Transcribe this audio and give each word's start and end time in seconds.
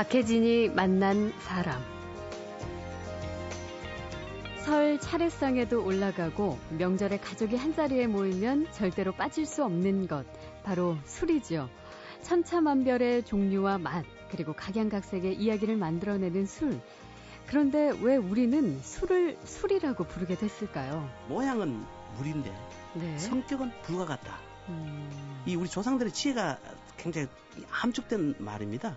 박혜진이 0.00 0.70
만난 0.70 1.30
사람. 1.40 1.78
설 4.64 4.98
차례상에도 4.98 5.84
올라가고 5.84 6.58
명절에 6.70 7.18
가족이 7.18 7.54
한자리에 7.56 8.06
모이면 8.06 8.72
절대로 8.72 9.12
빠질 9.12 9.44
수 9.44 9.62
없는 9.62 10.08
것 10.08 10.24
바로 10.62 10.96
술이죠. 11.04 11.68
천차만별의 12.22 13.24
종류와 13.24 13.76
맛 13.76 14.06
그리고 14.30 14.54
각양각색의 14.54 15.34
이야기를 15.34 15.76
만들어내는 15.76 16.46
술. 16.46 16.80
그런데 17.46 17.92
왜 18.00 18.16
우리는 18.16 18.80
술을 18.80 19.36
술이라고 19.44 20.04
부르게 20.04 20.34
됐을까요? 20.34 21.10
모양은 21.28 21.84
물인데 22.16 22.50
네. 22.94 23.18
성격은 23.18 23.70
불과 23.82 24.06
같다. 24.06 24.38
음, 24.70 25.42
이 25.44 25.56
우리 25.56 25.68
조상들의 25.68 26.10
지혜가 26.14 26.58
굉장히 26.96 27.28
함축된 27.68 28.36
말입니다. 28.38 28.96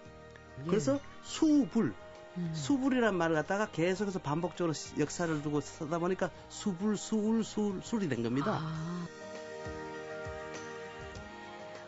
그래서 0.68 1.00
수불, 1.24 1.94
음. 2.38 2.52
수불이라는 2.54 3.18
말을 3.18 3.36
갖다가 3.36 3.68
계속해서 3.68 4.20
반복적으로 4.20 4.74
시- 4.74 5.00
역사를 5.00 5.42
두고 5.42 5.62
쓰다 5.62 6.00
보니까 6.00 6.30
수불, 6.50 6.98
수울, 6.98 7.44
술, 7.44 7.80
술이 7.84 8.10
된 8.10 8.24
겁니다. 8.24 8.60
아. 8.62 9.06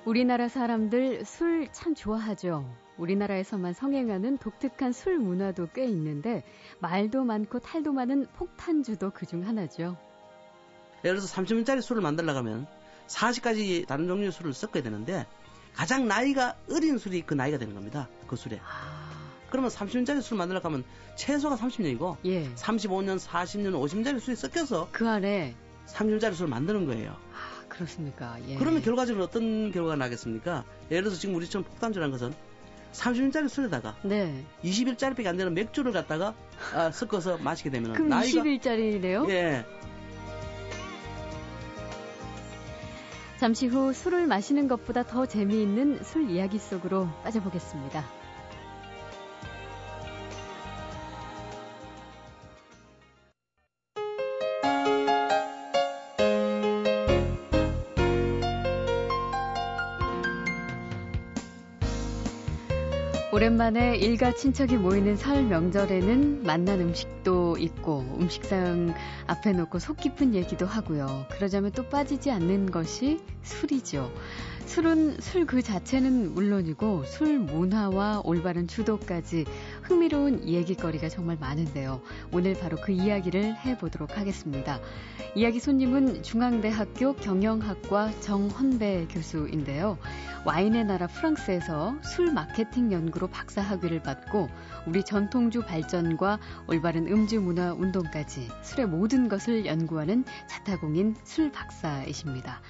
우리나라 0.05 0.47
사람들 0.47 1.25
술 1.25 1.67
참 1.71 1.95
좋아하죠. 1.95 2.63
우리나라에서만 2.97 3.73
성행하는 3.73 4.37
독특한 4.37 4.93
술 4.93 5.17
문화도 5.19 5.69
꽤 5.73 5.85
있는데 5.87 6.43
말도 6.79 7.23
많고 7.23 7.59
탈도 7.59 7.91
많은 7.91 8.27
폭탄주도 8.37 9.09
그중 9.11 9.45
하나죠. 9.47 9.97
예를 11.03 11.17
들어서 11.17 11.35
30년짜리 11.35 11.81
술을 11.81 12.01
만들려고 12.01 12.37
하면 12.39 12.67
40가지 13.07 13.85
다른 13.87 14.07
종류의 14.07 14.31
술을 14.31 14.53
섞어야 14.53 14.81
되는데 14.83 15.25
가장 15.75 16.07
나이가 16.07 16.55
어린 16.71 16.97
술이 16.97 17.23
그 17.23 17.33
나이가 17.33 17.57
되는 17.57 17.73
겁니다. 17.73 18.07
그 18.27 18.35
술에. 18.35 18.59
아, 18.63 19.05
그러면 19.49 19.69
30년짜리 19.69 20.21
술을 20.21 20.37
만들려고 20.37 20.67
하면 20.69 20.83
최소가 21.15 21.57
30년이고 21.57 22.17
예. 22.25 22.49
35년, 22.55 23.19
40년, 23.19 23.73
50년짜리 23.73 24.19
술이 24.19 24.35
섞여서 24.35 24.89
그 24.91 25.07
안에 25.07 25.53
30년짜리 25.87 26.33
술을 26.33 26.49
만드는 26.49 26.85
거예요. 26.85 27.11
아, 27.11 27.67
그렇습니까? 27.67 28.37
예. 28.47 28.55
그러면 28.55 28.81
결과적으로 28.81 29.25
어떤 29.25 29.71
결과가 29.71 29.95
나겠습니까? 29.97 30.63
예를 30.91 31.03
들어서 31.03 31.19
지금 31.19 31.35
우리처럼 31.35 31.65
폭탄주라는 31.65 32.11
것은 32.11 32.33
30년짜리 32.93 33.49
술에다가 33.49 33.95
네. 34.03 34.45
20일짜리밖에 34.63 35.27
안 35.27 35.35
되는 35.35 35.53
맥주를 35.53 35.91
갖다가 35.91 36.33
아, 36.73 36.91
섞어서 36.91 37.37
마시게 37.37 37.69
되면 37.69 37.93
그럼 37.93 38.07
나이가 38.09 38.41
20일짜리네요? 38.41 39.29
예 39.29 39.65
잠시 43.37 43.67
후 43.67 43.91
술을 43.91 44.27
마시는 44.27 44.67
것보다 44.67 45.03
더 45.03 45.25
재미있는 45.25 46.01
술 46.03 46.29
이야기 46.29 46.57
속으로 46.57 47.07
빠져보겠습니다. 47.23 48.14
오랜만에 63.35 63.97
일가 63.97 64.33
친척이 64.33 64.77
모이는 64.77 65.17
설 65.17 65.43
명절에는 65.43 66.43
만난 66.43 66.79
음식도 66.79 67.57
있고 67.57 67.99
음식상 68.17 68.93
앞에 69.27 69.51
놓고 69.51 69.77
속 69.79 69.97
깊은 69.97 70.33
얘기도 70.33 70.65
하고요. 70.65 71.25
그러자면 71.31 71.73
또 71.73 71.83
빠지지 71.89 72.31
않는 72.31 72.71
것이 72.71 73.19
술이죠. 73.43 74.09
술은 74.67 75.19
술 75.19 75.45
그 75.45 75.61
자체는 75.61 76.33
물론이고 76.33 77.03
술 77.03 77.37
문화와 77.39 78.21
올바른 78.23 78.67
주도까지 78.67 79.43
흥미로운 79.85 80.47
얘기거리가 80.47 81.09
정말 81.09 81.37
많은데요. 81.39 82.01
오늘 82.31 82.55
바로 82.55 82.75
그 82.83 82.91
이야기를 82.91 83.55
해보도록 83.65 84.17
하겠습니다. 84.17 84.79
이야기 85.35 85.59
손님은 85.59 86.23
중앙대학교 86.23 87.15
경영학과 87.15 88.11
정헌배 88.19 89.07
교수인데요. 89.11 89.99
와인의 90.43 90.85
나라 90.85 91.05
프랑스에서 91.05 91.95
술 92.01 92.33
마케팅 92.33 92.91
연구로 92.91 93.27
박사 93.27 93.61
학위를 93.61 94.01
받고 94.01 94.49
우리 94.87 95.03
전통주 95.03 95.61
발전과 95.61 96.39
올바른 96.67 97.07
음주 97.07 97.41
문화 97.41 97.71
운동까지 97.73 98.49
술의 98.63 98.87
모든 98.87 99.29
것을 99.29 99.67
연구하는 99.67 100.23
자타공인 100.47 101.15
술 101.23 101.51
박사이십니다. 101.51 102.61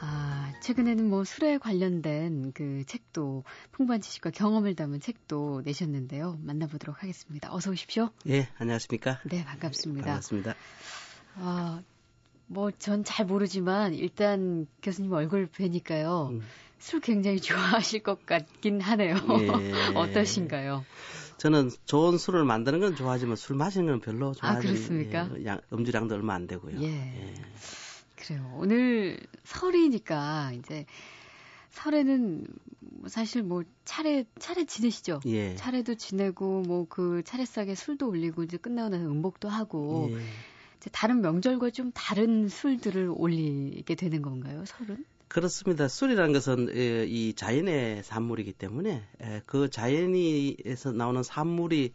아, 0.00 0.52
최근에는 0.60 1.08
뭐 1.08 1.24
술에 1.24 1.58
관련된 1.58 2.52
그 2.52 2.84
책도 2.86 3.44
풍부한 3.72 4.00
지식과 4.00 4.30
경험을 4.30 4.74
담은 4.74 5.00
책도 5.00 5.62
내셨는데요. 5.64 6.38
만나보도록 6.42 7.02
하겠습니다. 7.02 7.52
어서 7.54 7.70
오십시오. 7.70 8.10
예, 8.28 8.48
안녕하십니까? 8.58 9.20
네, 9.24 9.44
반갑습니다. 9.44 10.06
반갑습니다. 10.06 10.54
아, 11.36 11.80
뭐 12.46 12.70
전 12.72 13.04
잘 13.04 13.24
모르지만 13.26 13.94
일단 13.94 14.66
교수님 14.82 15.12
얼굴 15.12 15.46
뵈니까요. 15.46 16.28
음. 16.32 16.42
술 16.78 17.00
굉장히 17.00 17.40
좋아하실 17.40 18.02
것 18.02 18.26
같긴 18.26 18.80
하네요. 18.80 19.16
예. 19.40 19.72
어떠신가요? 19.96 20.84
저는 21.38 21.70
좋은 21.86 22.18
술을 22.18 22.44
만드는 22.44 22.80
건 22.80 22.94
좋아하지만 22.96 23.36
술 23.36 23.56
마시는 23.56 23.86
건 23.86 24.00
별로 24.00 24.32
좋아하지 24.34 24.58
아, 24.58 24.60
그렇습니까? 24.70 25.30
예, 25.38 25.44
양- 25.46 25.60
음주량도 25.72 26.14
얼마 26.14 26.34
안 26.34 26.46
되고요. 26.46 26.82
예. 26.82 27.34
그래요. 28.26 28.54
오늘 28.58 29.18
설이니까 29.44 30.52
이제 30.58 30.86
설에는 31.70 32.46
뭐 32.80 33.08
사실 33.08 33.42
뭐 33.42 33.64
차례 33.84 34.24
차례 34.38 34.64
지내시죠? 34.64 35.20
예. 35.26 35.54
차례도 35.56 35.96
지내고 35.96 36.62
뭐 36.62 36.86
그 36.88 37.22
차례상에 37.24 37.74
술도 37.74 38.08
올리고 38.08 38.44
이제 38.44 38.56
끝나고 38.56 38.90
나서 38.90 39.04
음복도 39.04 39.48
하고 39.48 40.08
예. 40.12 40.16
이제 40.76 40.90
다른 40.92 41.20
명절과 41.20 41.70
좀 41.70 41.90
다른 41.92 42.48
술들을 42.48 43.10
올리게 43.14 43.94
되는 43.94 44.22
건가요? 44.22 44.64
설은? 44.66 45.04
그렇습니다. 45.28 45.88
술이라는 45.88 46.32
것은 46.32 46.68
에, 46.76 47.06
이 47.06 47.34
자연의 47.34 48.04
산물이기 48.04 48.52
때문에 48.52 49.02
에, 49.20 49.42
그 49.46 49.68
자연이에서 49.70 50.92
나오는 50.92 51.22
산물이 51.22 51.94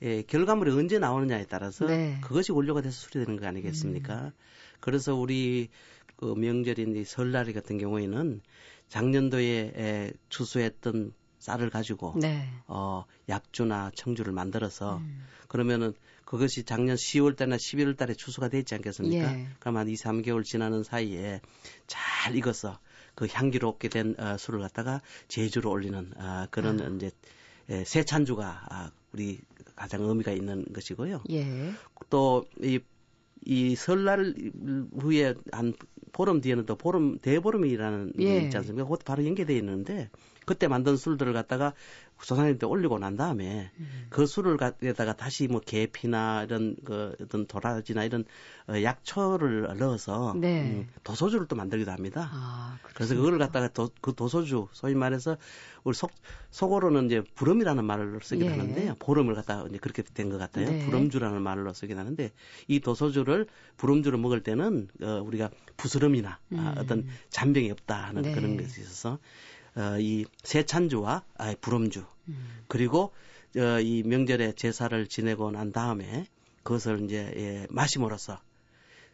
에, 0.00 0.22
결과물이 0.22 0.70
언제 0.70 0.98
나오느냐에 0.98 1.46
따라서 1.46 1.86
네. 1.86 2.18
그것이 2.22 2.52
원료가 2.52 2.80
돼서 2.80 2.96
술이 2.96 3.24
되는 3.26 3.38
거 3.38 3.46
아니겠습니까? 3.46 4.32
그래서 4.80 5.14
우리 5.14 5.68
그 6.16 6.34
명절인 6.36 6.96
이 6.96 7.04
설날 7.04 7.52
같은 7.52 7.78
경우에는 7.78 8.40
작년도에 8.88 9.72
에, 9.76 10.12
추수했던 10.28 11.12
쌀을 11.38 11.70
가지고 11.70 12.14
네. 12.16 12.48
어, 12.66 13.04
약주나 13.28 13.92
청주를 13.94 14.32
만들어서 14.32 14.98
음. 14.98 15.24
그러면은 15.46 15.94
그것이 16.24 16.64
작년 16.64 16.96
10월 16.96 17.36
달이나 17.36 17.56
11월 17.56 17.96
달에 17.96 18.14
추수가 18.14 18.48
되지 18.48 18.74
않겠습니까? 18.74 19.38
예. 19.38 19.48
그럼 19.60 19.78
한 19.78 19.88
2, 19.88 19.94
3개월 19.94 20.44
지나는 20.44 20.82
사이에 20.82 21.40
잘 21.86 22.36
익어서 22.36 22.78
그 23.14 23.26
향기롭게 23.30 23.88
된 23.88 24.14
어, 24.18 24.36
술을 24.36 24.60
갖다가 24.60 25.00
제주로 25.28 25.70
올리는 25.70 26.12
아, 26.18 26.46
그런 26.50 26.80
아. 26.80 26.94
이제 26.96 27.10
에, 27.70 27.84
세찬주가 27.84 28.66
아, 28.68 28.90
우리 29.12 29.40
가장 29.74 30.02
의미가 30.02 30.32
있는 30.32 30.64
것이고요. 30.72 31.22
예. 31.30 31.72
또이 32.10 32.80
이 33.48 33.74
설날 33.76 34.34
후에 35.00 35.34
한 35.52 35.72
보름 36.12 36.42
뒤에는 36.42 36.66
또 36.66 36.76
보름 36.76 37.18
대보름이라는 37.18 38.12
게 38.18 38.24
예. 38.24 38.40
있지 38.42 38.58
않습니까? 38.58 38.84
그것도 38.84 39.04
바로 39.06 39.24
연계되어 39.24 39.56
있는데 39.56 40.10
그때 40.48 40.66
만든 40.66 40.96
술들을 40.96 41.34
갖다가 41.34 41.74
조상님한테 42.20 42.66
올리고 42.66 42.98
난 42.98 43.16
다음에 43.16 43.70
음. 43.78 44.06
그 44.08 44.26
술을 44.26 44.56
갖다가 44.56 45.14
다시 45.14 45.46
뭐 45.46 45.60
계피나 45.60 46.44
이런 46.44 46.74
그 46.84 47.14
어떤 47.22 47.46
도라지나 47.46 48.04
이런 48.04 48.24
어, 48.66 48.82
약초를 48.82 49.76
넣어서 49.78 50.34
네. 50.36 50.62
음, 50.62 50.88
도소주를 51.04 51.46
또 51.46 51.54
만들기도 51.54 51.92
합니다. 51.92 52.28
아, 52.32 52.78
그래서 52.94 53.14
그걸 53.14 53.38
갖다가 53.38 53.68
도, 53.68 53.90
그 54.00 54.14
도소주 54.14 54.68
소위 54.72 54.94
말해서 54.94 55.36
우리 55.84 55.94
속 55.94 56.10
속어로는 56.50 57.06
이제 57.06 57.22
부름이라는 57.34 57.84
말을 57.84 58.18
쓰긴 58.22 58.46
예. 58.46 58.50
하는데요. 58.50 58.96
보름을 58.98 59.34
갖다가 59.34 59.68
이제 59.68 59.78
그렇게 59.78 60.02
된 60.02 60.28
것 60.28 60.38
같아요. 60.38 60.68
네. 60.68 60.84
부름주라는 60.86 61.40
말로 61.40 61.72
쓰긴 61.72 61.98
하는데 61.98 62.32
이 62.66 62.80
도소주를 62.80 63.46
부름주를 63.76 64.18
먹을 64.18 64.42
때는 64.42 64.88
어, 65.02 65.22
우리가 65.24 65.50
부스럼이나 65.76 66.30
아, 66.30 66.38
음. 66.52 66.74
어떤 66.78 67.06
잔병이 67.30 67.70
없다 67.70 68.06
하는 68.08 68.22
네. 68.22 68.32
그런 68.34 68.56
것이 68.56 68.80
있어서 68.80 69.18
어, 69.78 69.98
이 70.00 70.24
세찬주와 70.42 71.22
아, 71.38 71.54
부름주 71.60 72.04
음. 72.28 72.62
그리고 72.66 73.12
어, 73.56 73.80
이 73.80 74.02
명절에 74.04 74.52
제사를 74.52 75.06
지내고 75.06 75.50
난 75.52 75.72
다음에 75.72 76.26
그것을 76.64 77.04
이제 77.04 77.32
예, 77.36 77.66
마심으로써 77.70 78.40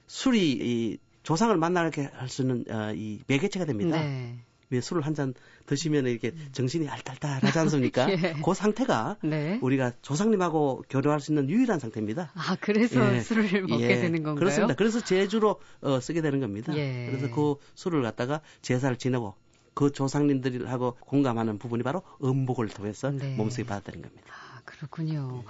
술이 0.07 0.53
이 0.53 0.99
조상을 1.23 1.57
만나게 1.57 2.11
할 2.13 2.29
수 2.29 2.43
있는 2.43 2.65
어, 2.69 2.93
이 2.95 3.21
매개체가 3.27 3.65
됩니다. 3.65 4.01
네. 4.01 4.39
왜 4.71 4.81
술을 4.81 5.05
한 5.07 5.15
잔 5.15 5.35
드시면 5.67 6.07
이렇게 6.07 6.33
정신이 6.53 6.89
알딸딸하지 6.89 7.59
않습니까? 7.61 8.09
예. 8.11 8.35
그 8.45 8.55
상태가 8.55 9.19
네. 9.23 9.59
우리가 9.63 9.93
조상님하고 10.03 10.83
교류할 10.89 11.21
수 11.21 11.31
있는 11.33 11.49
유일한 11.49 11.79
상태입니다. 11.79 12.33
아, 12.35 12.57
그래서 12.61 13.15
예. 13.15 13.21
술을 13.21 13.63
먹게 13.69 13.85
예, 13.85 14.01
되는 14.01 14.23
건가요? 14.23 14.35
그렇습니다. 14.37 14.75
그래서 14.75 15.01
제주로 15.05 15.61
어, 15.81 16.01
쓰게 16.01 16.23
되는 16.23 16.41
겁니다. 16.41 16.75
예. 16.77 17.07
그래서 17.11 17.33
그 17.33 17.55
술을 17.75 18.03
갖다가 18.03 18.41
제사를 18.63 18.97
지내고 18.97 19.35
그 19.75 19.93
조상님들하고 19.93 20.97
공감하는 21.00 21.59
부분이 21.59 21.82
바로 21.82 22.03
음복을 22.23 22.69
통해서 22.69 23.11
네. 23.11 23.37
몸속에 23.37 23.65
받아들인 23.65 24.03
겁니다. 24.03 24.25
아, 24.31 24.61
그렇군요. 24.65 25.44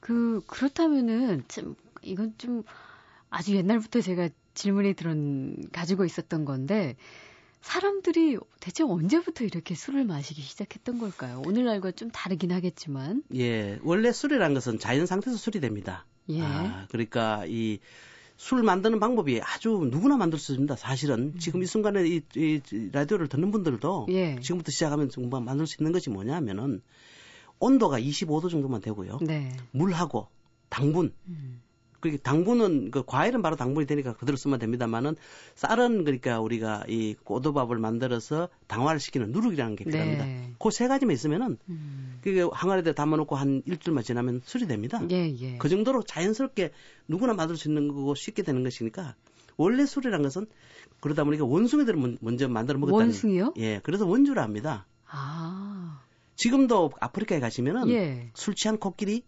그, 0.00 0.40
그렇다면은, 0.46 1.44
참, 1.48 1.74
이건 2.02 2.34
좀 2.38 2.62
아주 3.30 3.54
옛날부터 3.56 4.00
제가 4.00 4.28
질문이 4.54 4.94
들은, 4.94 5.68
가지고 5.72 6.04
있었던 6.04 6.44
건데, 6.44 6.96
사람들이 7.62 8.38
대체 8.60 8.84
언제부터 8.84 9.44
이렇게 9.44 9.74
술을 9.74 10.04
마시기 10.04 10.42
시작했던 10.42 10.98
걸까요? 10.98 11.42
오늘날과 11.46 11.92
좀 11.92 12.10
다르긴 12.10 12.52
하겠지만. 12.52 13.22
예, 13.34 13.78
원래 13.82 14.12
술이라는 14.12 14.54
것은 14.54 14.78
자연 14.78 15.06
상태에서 15.06 15.38
술이 15.38 15.60
됩니다. 15.60 16.04
예. 16.28 16.42
아, 16.42 16.86
그러니까 16.90 17.44
이 17.46 17.80
술 18.36 18.62
만드는 18.62 19.00
방법이 19.00 19.40
아주 19.40 19.88
누구나 19.90 20.16
만들 20.16 20.38
수 20.38 20.52
있습니다. 20.52 20.76
사실은 20.76 21.34
지금 21.38 21.62
이 21.62 21.66
순간에 21.66 22.06
이, 22.06 22.20
이, 22.36 22.60
이 22.72 22.88
라디오를 22.92 23.28
듣는 23.28 23.50
분들도 23.50 24.06
예. 24.10 24.38
지금부터 24.40 24.72
시작하면 24.72 25.08
정말 25.08 25.42
만들 25.42 25.66
수 25.66 25.76
있는 25.80 25.92
것이 25.92 26.10
뭐냐면은 26.10 26.82
온도가 27.60 28.00
25도 28.00 28.50
정도만 28.50 28.80
되고요. 28.80 29.18
네. 29.22 29.56
물하고 29.70 30.28
당분 30.68 31.14
음. 31.28 31.62
그 32.12 32.18
당분은 32.18 32.90
그 32.90 33.02
과일은 33.04 33.42
바로 33.42 33.56
당분이 33.56 33.86
되니까 33.86 34.12
그대로 34.14 34.36
쓰면 34.36 34.58
됩니다만은 34.58 35.16
쌀은 35.54 36.04
그러니까 36.04 36.40
우리가 36.40 36.84
이 36.88 37.14
꼬두밥을 37.24 37.78
만들어서 37.78 38.48
당화를 38.66 39.00
시키는 39.00 39.32
누룩이라는 39.32 39.76
게 39.76 39.84
필요합니다. 39.84 40.24
네. 40.24 40.54
그세 40.58 40.88
가지만 40.88 41.14
있으면은 41.14 41.58
음. 41.68 42.18
그게 42.22 42.42
항아리에 42.50 42.92
담아놓고 42.94 43.36
한 43.36 43.62
일주일만 43.66 44.04
지나면 44.04 44.42
술이 44.44 44.66
됩니다. 44.66 45.00
예, 45.10 45.34
예. 45.40 45.58
그 45.58 45.68
정도로 45.68 46.02
자연스럽게 46.02 46.70
누구나 47.08 47.34
만들 47.34 47.56
수 47.56 47.68
있는 47.68 47.88
거고 47.88 48.14
쉽게 48.14 48.42
되는 48.42 48.62
것이니까 48.62 49.14
원래 49.56 49.86
술이란 49.86 50.22
것은 50.22 50.46
그러다 51.00 51.24
보니까 51.24 51.44
원숭이들을 51.44 51.98
먼- 52.00 52.18
먼저 52.20 52.48
만들어 52.48 52.78
먹었다는 52.78 53.06
원숭이요? 53.06 53.54
예, 53.58 53.80
그래서 53.82 54.06
원주라 54.06 54.42
합니다. 54.42 54.86
아. 55.08 56.00
지금도 56.36 56.90
아프리카에 57.00 57.38
가시면은 57.40 57.88
예. 57.90 58.30
술 58.34 58.54
취한 58.54 58.78
코끼리, 58.78 59.22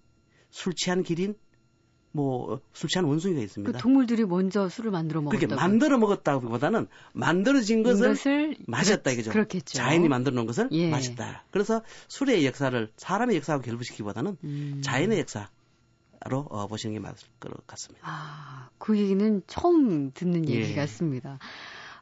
술 0.50 0.74
취한 0.74 1.02
기린, 1.02 1.36
뭐 2.16 2.60
술 2.72 2.88
취한 2.88 3.04
원숭이가 3.06 3.38
그 3.38 3.44
있습니다. 3.44 3.78
동물들이 3.78 4.24
먼저 4.24 4.68
술을 4.68 4.90
만들어 4.90 5.20
먹었다고. 5.20 5.40
그게 5.40 5.54
만들어 5.54 5.98
먹었다기보다는 5.98 6.88
만들어진 7.12 7.82
것을 7.82 8.08
것을 8.10 8.56
마셨다 8.66 9.10
이거죠. 9.10 9.30
그렇겠죠. 9.30 9.78
자연이 9.78 10.08
만들어 10.08 10.34
놓은 10.34 10.46
것을 10.46 10.68
예. 10.72 10.90
마셨다. 10.90 11.44
그래서 11.50 11.82
술의 12.08 12.44
역사를 12.46 12.90
사람의 12.96 13.36
역사하고 13.36 13.62
결부시키기보다는 13.64 14.36
음. 14.44 14.80
자연의 14.82 15.18
역사 15.20 15.48
로 16.28 16.40
어, 16.50 16.66
보시는 16.66 16.94
게 16.94 16.98
맞을 17.00 17.28
것 17.38 17.66
같습니다. 17.68 18.04
아, 18.08 18.68
그 18.78 18.98
얘기는 18.98 19.42
처음 19.46 20.10
듣는 20.12 20.48
얘기 20.48 20.72
예. 20.72 20.74
같습니다. 20.74 21.38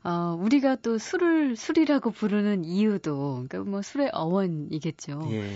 어, 0.03 0.39
우리가 0.41 0.77
또 0.77 0.97
술을 0.99 1.57
술이라고 1.57 2.11
부르는 2.11 2.65
이유도 2.65 3.45
그러니까 3.49 3.71
뭐 3.71 3.83
술의 3.83 4.11
어원이겠죠. 4.13 5.29
예. 5.33 5.51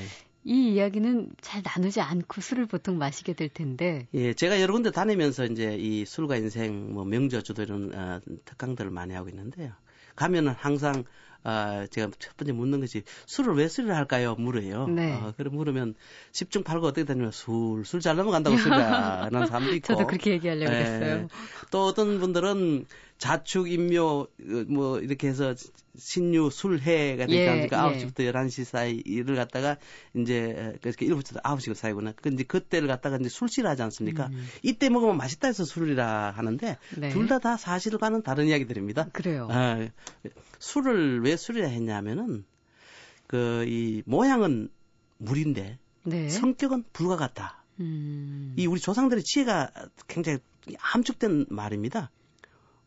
이 0.45 0.75
이야기는 0.75 1.31
잘 1.41 1.63
나누지 1.65 2.01
않고 2.01 2.41
술을 2.41 2.67
보통 2.67 2.97
마시게 2.99 3.35
될 3.35 3.49
텐데. 3.49 4.07
예, 4.15 4.33
제가 4.33 4.61
여러 4.61 4.73
군데 4.73 4.91
다니면서 4.91 5.45
이제 5.47 5.77
이 5.79 6.05
술과 6.05 6.37
인생, 6.37 6.93
뭐 6.95 7.05
명저주도 7.05 7.63
이런 7.63 7.93
어, 7.95 8.21
특강들을 8.45 8.91
많이 8.91 9.15
하고 9.15 9.29
있는데요. 9.29 9.73
가면은 10.17 10.53
항상 10.53 11.05
아, 11.45 11.87
제가 11.91 12.11
첫 12.19 12.37
번째 12.37 12.53
묻는 12.53 12.81
것이 12.81 13.03
술을 13.27 13.55
왜 13.55 13.69
술을 13.69 13.95
할까요? 13.95 14.35
물어요. 14.39 14.89
네. 14.89 15.13
어, 15.15 15.33
그래 15.37 15.51
물으면 15.51 15.95
10중 16.33 16.65
8구 16.65 16.85
어떻게 16.85 17.05
되냐면 17.05 17.31
술, 17.31 17.85
술 17.85 18.01
잘 18.01 18.17
넘어간다고 18.17 18.57
술이라는 18.57 19.47
사람도 19.47 19.75
있고. 19.77 19.87
저도 19.87 20.07
그렇게 20.07 20.33
얘기하려고 20.33 20.73
예. 20.73 20.79
했어요. 20.79 21.29
또 21.71 21.85
어떤 21.87 22.19
분들은 22.21 22.87
자축, 23.19 23.71
인묘, 23.71 24.01
어, 24.01 24.29
뭐, 24.69 25.01
이렇게 25.01 25.27
해서 25.29 25.55
신유, 25.97 26.51
술해가 26.51 27.27
되지 27.27 27.37
예? 27.37 27.63
예. 27.63 27.67
9시부터 27.67 28.21
11시 28.21 28.65
사이를 28.65 29.35
갖다가 29.35 29.77
이제, 30.15 30.77
그렇게 30.81 31.07
1부터 31.07 31.43
9시를 31.43 31.75
사이구나. 31.75 32.13
그 32.13 32.31
이제 32.33 32.45
그때를 32.45 32.87
갖다가 32.87 33.17
이제 33.17 33.29
술시를 33.29 33.69
하지 33.69 33.83
않습니까? 33.83 34.29
음. 34.29 34.47
이때 34.63 34.89
먹으면 34.89 35.17
맛있다 35.17 35.49
해서 35.49 35.65
술이라 35.65 36.31
하는데, 36.31 36.79
네. 36.97 37.09
둘다다 37.11 37.57
사실과는 37.57 38.23
다른 38.23 38.47
이야기들입니다. 38.47 39.09
그래요. 39.13 39.49
아, 39.51 39.89
술을 40.61 41.23
왜 41.23 41.37
술이라 41.37 41.67
했냐면은, 41.67 42.45
그, 43.27 43.65
이 43.67 44.03
모양은 44.07 44.69
물인데, 45.19 45.79
네. 46.05 46.29
성격은 46.29 46.85
불과 46.93 47.17
같다. 47.17 47.65
음. 47.81 48.55
이 48.57 48.67
우리 48.67 48.81
조상들의 48.81 49.25
지혜가 49.25 49.71
굉장히 50.07 50.39
함축된 50.79 51.47
말입니다. 51.49 52.11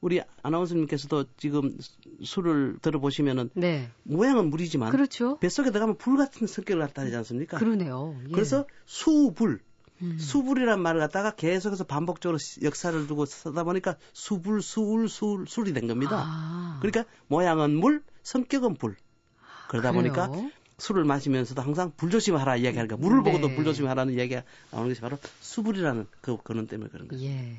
우리 0.02 0.20
아나운서님께서도 0.42 1.26
지금 1.38 1.78
술을 2.24 2.78
들어보시면은 2.82 3.52
네. 3.54 3.90
모양은 4.04 4.50
물이지만 4.50 4.92
그렇죠. 4.92 5.38
뱃속에 5.40 5.70
들어가면 5.70 5.98
불 5.98 6.18
같은 6.18 6.48
성격을 6.48 6.80
나타내지 6.80 7.16
않습니까? 7.18 7.58
그러네요. 7.60 8.16
예. 8.28 8.32
그래서 8.32 8.66
수불, 8.86 9.60
음. 10.02 10.18
수불이란 10.18 10.82
말을 10.82 11.00
갖다가 11.02 11.32
계속해서 11.32 11.84
반복적으로 11.84 12.40
시- 12.40 12.64
역사를 12.64 13.06
두고 13.06 13.26
쓰다 13.28 13.64
보니까 13.64 13.96
수불, 14.14 14.64
수울, 14.64 15.08
수울, 15.08 15.46
술이 15.48 15.72
된 15.74 15.88
겁니다. 15.88 16.24
아. 16.26 16.80
그러니까 16.82 17.06
모양은 17.28 17.76
물, 17.76 18.02
성격은 18.24 18.76
불. 18.76 18.96
그러다 19.70 19.92
그래요? 19.92 20.02
보니까 20.14 20.50
술을 20.80 21.04
마시면서도 21.06 21.62
항상 21.62 21.92
불조심하라 21.96 22.58
이야기하니까 22.58 22.98
물을 22.98 23.22
네. 23.24 23.32
보고도 23.32 23.54
불조심하라는 23.56 24.16
이야기가 24.16 24.42
나오는 24.72 24.90
것이 24.90 25.00
바로 25.00 25.20
수불이라는 25.42 26.08
그 26.22 26.38
근원 26.44 26.66
때문에 26.66 26.90
그런 26.90 27.08
거죠. 27.08 27.24
예. 27.24 27.56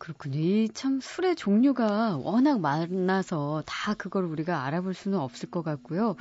그렇군요. 0.00 0.38
이 0.38 0.68
참 0.72 1.00
술의 1.00 1.36
종류가 1.36 2.16
워낙 2.16 2.58
많아서 2.60 3.62
다 3.66 3.92
그걸 3.94 4.24
우리가 4.24 4.64
알아볼 4.64 4.94
수는 4.94 5.18
없을 5.18 5.50
것 5.50 5.62
같고요. 5.62 6.16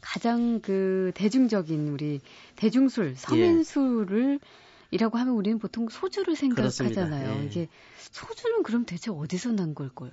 가장 0.00 0.60
그 0.60 1.10
대중적인 1.14 1.88
우리 1.88 2.20
대중술, 2.56 3.16
서민술을 3.16 4.38
이라고 4.92 5.18
하면 5.18 5.34
우리는 5.34 5.58
보통 5.58 5.88
소주를 5.88 6.36
생각하잖아요. 6.36 7.40
예. 7.40 7.44
이게 7.46 7.68
소주는 7.98 8.62
그럼 8.62 8.84
대체 8.86 9.10
어디서 9.10 9.50
난 9.52 9.74
걸 9.74 9.88
거예요? 9.88 10.12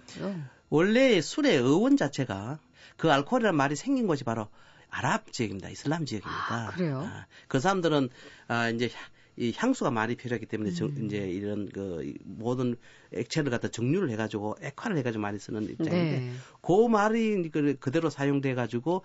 원래 0.69 1.21
술의 1.21 1.59
어원 1.59 1.97
자체가 1.97 2.57
그 2.97 3.11
알코올이라는 3.11 3.55
말이 3.55 3.75
생긴 3.75 4.07
곳이 4.07 4.23
바로 4.23 4.47
아랍 4.89 5.31
지역입니다. 5.31 5.69
이슬람 5.69 6.05
지역입니다. 6.05 6.47
아, 6.49 6.71
그래요? 6.71 7.07
그 7.47 7.59
사람들은 7.59 8.09
아 8.47 8.69
이제 8.69 8.89
향- 8.91 9.09
이 9.37 9.53
향수가 9.55 9.91
많이 9.91 10.15
필요하기 10.15 10.45
때문에 10.45 10.71
정- 10.71 10.89
음. 10.89 11.05
이제 11.05 11.17
이런 11.29 11.69
그이 11.69 12.15
모든 12.23 12.75
액체를 13.13 13.49
갖다 13.49 13.69
정류를 13.69 14.09
해가지고 14.11 14.55
액화를 14.61 14.97
해가지고 14.97 15.21
많이 15.21 15.39
쓰는 15.39 15.63
입장인데 15.63 16.19
네. 16.19 16.31
그 16.61 16.87
말이 16.87 17.49
그- 17.49 17.75
그대로 17.79 18.09
사용돼 18.09 18.53
가지고 18.55 19.03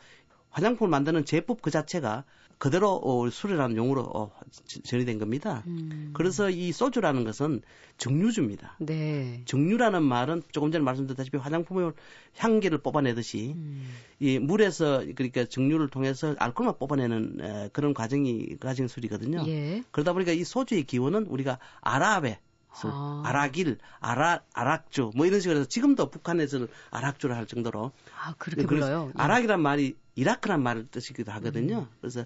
화장품을 0.50 0.90
만드는 0.90 1.25
제법 1.25 1.62
그 1.62 1.71
자체가 1.71 2.25
그대로 2.59 2.95
어, 3.05 3.29
술이라는 3.29 3.77
용어로 3.77 4.01
어, 4.03 4.31
지- 4.65 4.81
전이된 4.81 5.19
겁니다. 5.19 5.63
음. 5.67 6.11
그래서 6.15 6.49
이 6.49 6.73
소주라는 6.73 7.25
것은 7.25 7.61
정류주입니다. 7.99 8.77
네. 8.81 9.43
정류라는 9.45 10.03
말은 10.03 10.43
조금 10.53 10.71
전에 10.71 10.83
말씀드렸다시피 10.83 11.37
화장품의 11.37 11.93
향기를 12.39 12.79
뽑아내듯이 12.79 13.53
음. 13.57 13.89
이 14.21 14.39
물에서 14.39 15.05
그러니까 15.15 15.45
정류를 15.45 15.89
통해서 15.89 16.35
알코올만 16.39 16.79
뽑아내는 16.79 17.39
에, 17.41 17.69
그런 17.75 17.93
과정이 17.93 18.57
과정 18.59 18.89
술이거든요. 18.89 19.45
예. 19.49 19.83
그러다 19.91 20.15
보니까 20.15 20.33
이 20.33 20.43
소주의 20.45 20.83
기원은 20.85 21.27
우리가 21.27 21.59
아랍의 21.83 22.39
술, 22.75 22.91
아. 22.93 23.23
아라길, 23.25 23.79
아라, 24.01 24.43
아락주 24.53 25.11
뭐 25.15 25.25
이런 25.25 25.41
식으로 25.41 25.61
해서 25.61 25.69
지금도 25.69 26.11
북한에서는 26.11 26.69
아락주를 26.91 27.35
할 27.35 27.47
정도로 27.47 27.93
아, 28.23 28.35
그렇게 28.37 28.67
불러요. 28.67 29.09
예. 29.09 29.13
아락이란 29.23 29.61
말이 29.63 29.97
이라크란 30.15 30.63
말을 30.63 30.89
뜻이기도 30.91 31.33
하거든요. 31.33 31.81
음. 31.91 31.97
그래서 32.01 32.21
어, 32.21 32.25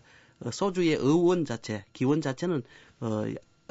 소주의 0.51 0.97
어원 0.97 1.45
자체, 1.45 1.85
기원 1.93 2.21
자체는 2.21 2.63
어, 3.01 3.25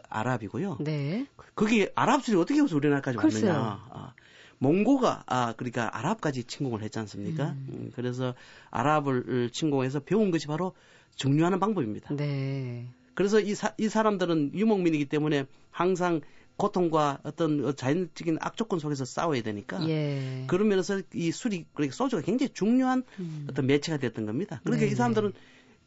아랍이고요. 0.09 0.77
네. 0.81 1.27
거기 1.55 1.87
아랍 1.95 2.23
술이 2.23 2.37
어떻게 2.37 2.61
해서 2.61 2.75
우리나라까지 2.75 3.17
글쎄요. 3.17 3.51
왔느냐. 3.51 3.85
아, 3.89 4.13
몽고가 4.59 5.23
아 5.25 5.53
그러니까 5.57 5.97
아랍까지 5.97 6.43
침공을 6.43 6.81
했지 6.83 6.99
않습니까? 6.99 7.49
음. 7.49 7.67
음, 7.69 7.91
그래서 7.95 8.33
아랍을 8.71 9.49
침공해서 9.51 9.99
배운 9.99 10.31
것이 10.31 10.47
바로 10.47 10.73
정류하는 11.15 11.59
방법입니다. 11.59 12.15
네. 12.15 12.87
그래서 13.13 13.39
이, 13.39 13.53
사, 13.53 13.73
이 13.77 13.89
사람들은 13.89 14.51
유목민이기 14.53 15.05
때문에 15.05 15.45
항상 15.71 16.21
고통과 16.55 17.19
어떤 17.23 17.75
자연적인 17.75 18.37
악조건 18.41 18.79
속에서 18.79 19.05
싸워야 19.05 19.41
되니까 19.41 19.85
예. 19.87 20.43
그런 20.47 20.67
면에서 20.67 21.01
이 21.13 21.31
술이 21.31 21.65
그러니까 21.73 21.95
소주가 21.95 22.21
굉장히 22.21 22.53
중요한 22.53 23.03
음. 23.19 23.47
어떤 23.49 23.65
매체가 23.65 23.97
됐던 23.97 24.25
겁니다. 24.25 24.59
그러니까 24.63 24.81
네네. 24.81 24.91
이 24.91 24.95
사람들은 24.95 25.33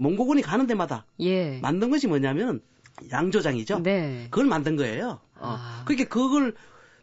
몽고군이 0.02 0.42
가는 0.42 0.66
데마다 0.66 1.06
예. 1.20 1.58
만든 1.60 1.90
것이 1.90 2.06
뭐냐면 2.06 2.60
양조장이죠. 3.10 3.80
네. 3.80 4.26
그걸 4.30 4.46
만든 4.46 4.76
거예요. 4.76 5.20
어. 5.36 5.56
아. 5.58 5.84
그러니까 5.86 6.08
그걸 6.08 6.54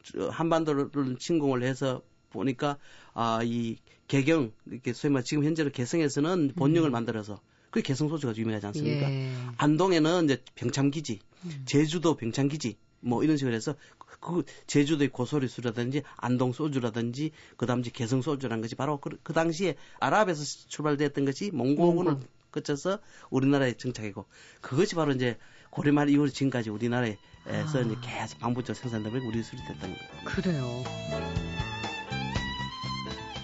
저 0.04 0.30
한반도를 0.30 0.90
침공을 1.18 1.64
해서 1.64 2.02
보니까 2.30 2.78
아 3.14 3.40
이 3.44 3.78
개경 4.10 4.52
이렇게 4.66 4.92
소위 4.92 5.14
말 5.14 5.24
지금 5.24 5.46
현재로 5.46 5.70
개성에서는 5.72 6.54
본령을 6.56 6.90
만들어서 6.90 7.40
그 7.70 7.82
개성 7.82 8.10
소주가 8.10 8.36
유명하지 8.36 8.66
않습니까? 8.66 9.10
예. 9.10 9.32
안동에는 9.58 10.26
이제 10.26 10.42
병참기지, 10.56 11.20
음. 11.46 11.62
제주도 11.66 12.18
병참기지, 12.18 12.78
뭐 13.02 13.24
이런 13.24 13.38
식으로 13.38 13.56
해서 13.56 13.76
그 14.20 14.44
제주도의 14.66 15.10
고소리 15.10 15.48
술이라든지 15.48 16.02
안동 16.18 16.52
소주라든지 16.52 17.32
그다음 17.56 17.80
에 17.80 17.84
개성 17.94 18.24
소주라는 18.24 18.62
것이 18.64 18.74
바로 18.76 18.98
그, 18.98 19.12
그 19.22 19.32
당시에 19.32 19.76
아랍에서 20.00 20.44
출발됐던 20.68 21.26
것이 21.26 21.52
몽고군을 21.52 22.14
몽고. 22.14 22.28
거쳐서 22.52 23.00
우리나라에 23.30 23.74
정착이고 23.74 24.26
그것이 24.62 24.96
바로 24.96 25.12
이제 25.12 25.38
고려말 25.70 26.10
이후로 26.10 26.30
지금까지 26.30 26.70
우리나라에서 26.70 27.18
아. 27.46 27.82
이제 27.82 27.96
계속 28.02 28.40
반복적으로 28.40 28.82
생산되고 28.82 29.28
우리 29.28 29.44
술이 29.44 29.62
됐던 29.68 29.94
거예요. 29.94 30.24
그래요. 30.26 30.84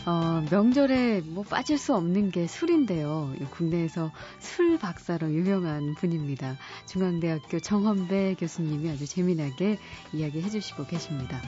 어, 0.07 0.45
명절에 0.51 1.21
뭐 1.21 1.43
빠질 1.43 1.79
수 1.79 1.95
없는 1.95 2.29
게 2.29 2.45
술인데요. 2.45 3.33
국내에서 3.49 4.11
술 4.39 4.77
박사로 4.77 5.31
유명한 5.31 5.95
분입니다. 5.95 6.57
중앙대학교 6.85 7.59
정헌배 7.59 8.35
교수님이 8.37 8.91
아주 8.91 9.07
재미나게 9.07 9.79
이야기해 10.13 10.49
주시고 10.49 10.85
계십니다. 10.85 11.41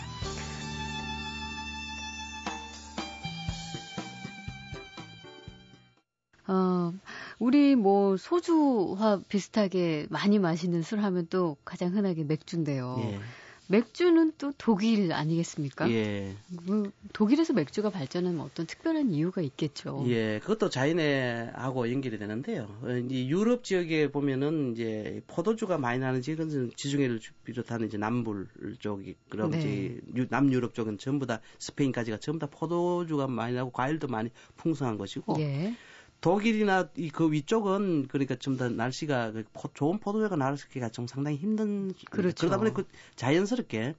어, 6.48 6.94
우리 7.40 7.76
뭐 7.76 8.18
소주와 8.18 9.22
비슷하게 9.28 10.08
많이 10.10 10.40
마시는 10.40 10.82
술 10.82 11.00
하면 11.00 11.28
또 11.30 11.58
가장 11.64 11.96
흔하게 11.96 12.24
맥주인데요. 12.24 12.98
예. 13.00 13.20
맥주는 13.70 14.32
또 14.38 14.54
독일 14.58 15.12
아니겠습니까? 15.12 15.92
예. 15.92 16.34
뭐 16.64 16.90
독일에서 17.12 17.52
맥주가 17.52 17.90
발전한 17.90 18.40
어떤 18.40 18.66
특별한 18.66 19.12
이유가 19.12 19.42
있겠죠. 19.42 20.06
예, 20.08 20.40
그것도 20.40 20.70
자연에하고 20.70 21.92
연결이 21.92 22.18
되는데요. 22.18 22.70
이 23.10 23.30
유럽 23.30 23.66
지역에 23.66 24.10
보면은 24.10 24.72
이제 24.72 25.22
포도주가 25.28 25.78
많이 25.78 26.00
나는 26.00 26.22
지역은 26.22 26.72
지중해를 26.78 27.20
비롯한 27.44 27.84
이제 27.84 27.98
남불 27.98 28.48
쪽이 28.80 29.16
그럼 29.28 29.52
네. 29.52 29.60
이제 29.60 30.28
남유럽 30.30 30.74
쪽은 30.74 30.98
전부 30.98 31.26
다 31.26 31.42
스페인까지가 31.60 32.20
전부 32.20 32.40
다 32.40 32.48
포도주가 32.50 33.28
많이 33.28 33.54
나고 33.54 33.72
과일도 33.72 34.08
많이 34.08 34.30
풍성한 34.56 34.98
것이고. 34.98 35.36
예. 35.42 35.76
독일이나 36.22 36.90
이 36.98 37.10
그 37.10 37.32
위쪽은 37.32 38.08
그러니까 38.08 38.36
좀 38.36 38.58
더 38.58 38.70
날씨가 38.70 39.32
그 39.32 39.44
포, 39.54 39.70
좋은 39.74 40.00
포도주가 40.00 40.36
나기가 40.36 40.90
좀 40.90 41.08
상당히 41.08 41.38
힘든 41.38 41.94
그렇죠. 42.10 42.48
그러다 42.48 42.58
보니 42.58 42.74
그 42.74 42.86
자연스럽게 43.16 43.94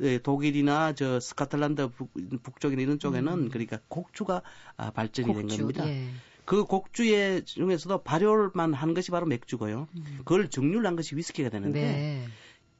예, 0.00 0.18
독일이나 0.18 0.92
저 0.94 1.18
스코틀란드 1.20 1.88
북, 1.88 2.10
북쪽이나 2.42 2.80
이런 2.82 2.98
쪽에는 2.98 3.32
음. 3.32 3.48
그러니까 3.48 3.80
곡주가 3.88 4.42
아, 4.76 4.90
발전이 4.90 5.28
곡주, 5.28 5.46
된 5.48 5.58
겁니다. 5.58 5.88
예. 5.88 6.08
그 6.44 6.64
곡주의 6.64 7.44
중에서도 7.44 8.02
발효만 8.02 8.72
한 8.74 8.94
것이 8.94 9.10
바로 9.10 9.26
맥주고요. 9.26 9.88
음. 9.94 10.04
그걸 10.18 10.48
증류한 10.48 10.96
것이 10.96 11.16
위스키가 11.16 11.50
되는데 11.50 11.80
네. 11.80 12.28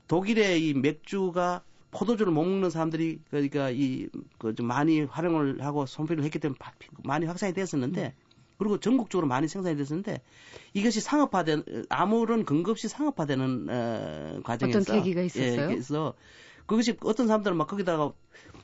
독일의 0.06 0.66
이 0.66 0.74
맥주가 0.74 1.62
포도주를 1.90 2.32
못 2.32 2.44
먹는 2.44 2.70
사람들이 2.70 3.20
그러니까 3.30 3.70
이그 3.70 4.54
많이 4.62 5.02
활용을 5.02 5.62
하고 5.62 5.86
손필을 5.86 6.22
했기 6.24 6.38
때문에 6.38 6.58
많이 7.04 7.26
확산이 7.26 7.52
됐었는데 7.52 8.14
음. 8.16 8.27
그리고 8.58 8.78
전국적으로 8.80 9.26
많이 9.28 9.48
생산이 9.48 9.76
됐었는데 9.76 10.20
이것이 10.74 11.00
상업화된 11.00 11.64
아무런 11.88 12.44
근거 12.44 12.72
없이 12.72 12.88
상업화되는 12.88 13.66
어, 13.70 14.40
과정에서 14.42 14.80
어떤 14.80 14.96
계기가 14.96 15.22
있었어요? 15.22 15.62
예, 15.62 15.66
그래서 15.66 16.14
그것이 16.66 16.96
어떤 17.02 17.28
사람들은 17.28 17.56
막 17.56 17.68
거기다가 17.68 18.12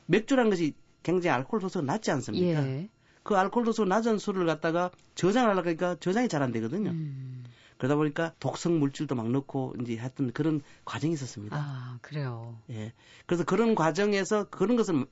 맥주라는 0.05 0.51
것이 0.51 0.73
굉장히 1.01 1.35
알코올 1.35 1.61
도수가 1.61 1.85
낮지 1.85 2.11
않습니까? 2.11 2.67
예. 2.67 2.89
그 3.23 3.35
알코올 3.35 3.65
도수가 3.65 3.87
낮은 3.87 4.19
술을 4.19 4.45
갖다가 4.45 4.91
저장을 5.15 5.49
하려고 5.49 5.69
하니까 5.69 5.95
저장이 5.99 6.27
잘 6.27 6.43
안 6.43 6.51
되거든요. 6.51 6.91
음. 6.91 7.43
그러다 7.77 7.95
보니까 7.95 8.33
독성 8.39 8.79
물질도 8.79 9.15
막 9.15 9.29
넣고 9.31 9.75
이제 9.81 9.97
했던 9.97 10.31
그런 10.31 10.61
과정이 10.85 11.13
있었습니다. 11.13 11.57
아, 11.57 11.97
그래요. 12.01 12.57
예. 12.69 12.93
그래서 13.25 13.43
그런 13.43 13.75
과정에서 13.75 14.45
그런 14.49 14.77
것을 14.77 15.05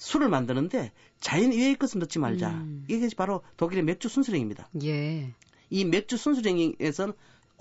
술을 0.00 0.30
만드는데 0.30 0.92
자연 1.20 1.52
이외의 1.52 1.76
것은 1.76 2.00
넣지 2.00 2.18
말자. 2.18 2.48
음. 2.48 2.86
이게 2.88 3.06
바로 3.14 3.42
독일의 3.58 3.84
맥주 3.84 4.08
순수령입니다. 4.08 4.70
예. 4.82 5.34
이 5.68 5.84
맥주 5.84 6.16
순수령에서는 6.16 7.12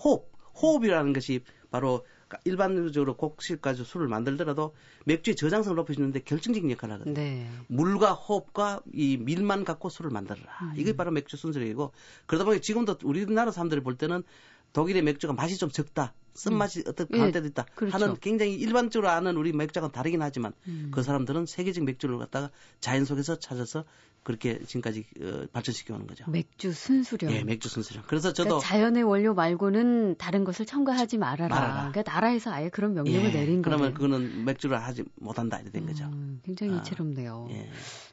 호흡, 0.01 0.31
호흡이라는 0.55 1.12
것이 1.12 1.41
바로 1.69 2.05
일반적으로 2.46 3.17
곡식까지 3.17 3.84
술을 3.84 4.08
만들더라도 4.08 4.74
맥주의 5.05 5.36
저장성을 5.36 5.75
높여주는데 5.75 6.22
결정적인 6.22 6.72
역할을 6.72 6.96
하거든요. 6.96 7.13
네. 7.13 7.50
물과 7.67 8.13
호흡과 8.13 8.81
이 8.93 9.17
밀만 9.17 9.65
갖고 9.65 9.89
술을 9.89 10.10
만들어라. 10.10 10.50
음. 10.62 10.74
이게 10.77 10.96
바로 10.96 11.12
맥주 11.12 11.36
순수령이고 11.36 11.91
그러다 12.25 12.46
보니 12.46 12.62
지금도 12.62 13.00
우리나라 13.03 13.51
사람들이 13.51 13.81
볼 13.81 13.98
때는 13.98 14.24
독일의 14.73 15.01
맥주가 15.01 15.33
맛이 15.33 15.57
좀 15.57 15.69
적다. 15.69 16.13
쓴맛이 16.35 16.81
음. 16.81 16.83
어떤 16.88 17.07
강한 17.07 17.31
때도 17.31 17.47
있다. 17.47 17.65
그렇죠. 17.75 17.93
하는 17.95 18.15
굉장히 18.19 18.55
일반적으로 18.55 19.09
아는 19.09 19.35
우리 19.35 19.51
맥주가 19.51 19.91
다르긴 19.91 20.21
하지만 20.21 20.53
음. 20.67 20.89
그 20.93 21.03
사람들은 21.03 21.45
세계적 21.45 21.83
맥주를 21.83 22.17
갖다가 22.17 22.49
자연 22.79 23.03
속에서 23.03 23.38
찾아서 23.39 23.83
그렇게 24.23 24.59
지금까지 24.63 25.05
어, 25.21 25.45
발전시켜 25.51 25.95
오는 25.95 26.07
거죠. 26.07 26.29
맥주 26.29 26.71
순수령. 26.71 27.31
예, 27.31 27.43
맥주 27.43 27.67
순수령. 27.67 28.03
그래서 28.07 28.31
저도 28.31 28.59
그러니까 28.59 28.67
자연의 28.67 29.03
원료 29.03 29.33
말고는 29.33 30.15
다른 30.17 30.43
것을 30.43 30.65
첨가하지 30.65 31.17
말아라. 31.17 31.55
말아라. 31.55 31.91
그러니까 31.91 32.13
나라에서 32.13 32.51
아예 32.51 32.69
그런 32.69 32.93
명령을 32.93 33.29
예, 33.29 33.31
내린 33.33 33.61
거예요. 33.61 33.77
그러면 33.77 33.93
그거는 33.93 34.45
맥주를 34.45 34.81
하지 34.81 35.03
못한다 35.15 35.57
이렇게 35.57 35.71
된 35.71 35.88
거죠. 35.88 36.05
음, 36.05 36.41
굉장히 36.43 36.73
아, 36.73 36.77
이채롭네요. 36.77 37.47
예. 37.51 37.69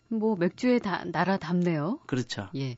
뭐 0.09 0.37
맥주의 0.37 0.81
다, 0.81 1.05
나라답네요. 1.05 2.01
그렇죠. 2.07 2.49
예. 2.55 2.77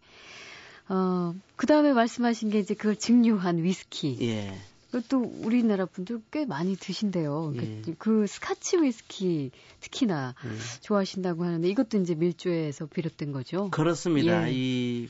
어, 0.88 1.34
그 1.56 1.66
다음에 1.66 1.92
말씀하신 1.92 2.50
게 2.50 2.58
이제 2.58 2.74
그걸 2.74 2.96
증류한 2.96 3.62
위스키. 3.62 4.18
예. 4.22 4.54
또 5.10 5.18
우리나라 5.42 5.84
분들 5.84 6.22
꽤 6.30 6.46
많이 6.46 6.74
드신대요. 6.74 7.52
그, 7.56 7.62
예. 7.62 7.82
그, 7.84 7.94
그 7.98 8.26
스카치 8.26 8.78
위스키 8.78 9.50
특히나 9.80 10.34
예. 10.44 10.80
좋아하신다고 10.80 11.44
하는데 11.44 11.68
이것도 11.68 11.98
이제 11.98 12.14
밀주에서 12.14 12.86
비롯된 12.86 13.32
거죠. 13.32 13.68
그렇습니다. 13.70 14.48
예. 14.48 14.52
이 14.54 15.08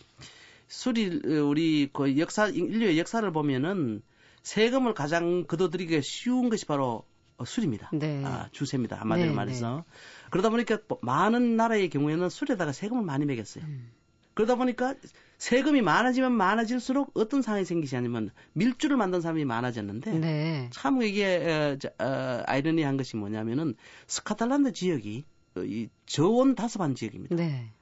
술이 0.66 1.20
우리 1.40 1.88
그 1.92 2.18
역사 2.18 2.48
인류의 2.48 2.98
역사를 2.98 3.30
보면은 3.32 4.02
세금을 4.42 4.94
가장 4.94 5.46
거둬들이기 5.46 6.02
쉬운 6.02 6.48
것이 6.48 6.66
바로 6.66 7.04
술입니다. 7.44 7.90
네. 7.92 8.22
아, 8.24 8.48
주세입니다. 8.50 8.96
한마디로 8.96 9.28
네, 9.28 9.34
말해서. 9.34 9.76
네. 9.76 9.82
그러다 10.30 10.50
보니까 10.50 10.78
많은 11.02 11.56
나라의 11.56 11.88
경우에는 11.88 12.28
술에다가 12.28 12.72
세금을 12.72 13.04
많이 13.04 13.24
매겼어요. 13.26 13.64
음. 13.64 13.92
그러다 14.34 14.56
보니까 14.56 14.94
세금이 15.38 15.82
많아지면 15.82 16.32
많아질수록 16.32 17.12
어떤 17.14 17.42
상황이 17.42 17.64
생기냐면 17.64 18.30
밀주를 18.54 18.96
만든 18.96 19.20
사람이 19.20 19.44
많아졌는데 19.44 20.18
네. 20.18 20.70
참 20.72 21.00
이게 21.02 21.78
어, 22.00 22.04
어, 22.04 22.42
아이러니한 22.46 22.96
것이 22.96 23.16
뭐냐면은 23.16 23.76
스카틀란드 24.08 24.72
지역이 24.72 25.24
이 25.58 25.88
저온 26.06 26.54
다습한 26.56 26.96
지역입니다. 26.96 27.36
네. 27.36 27.72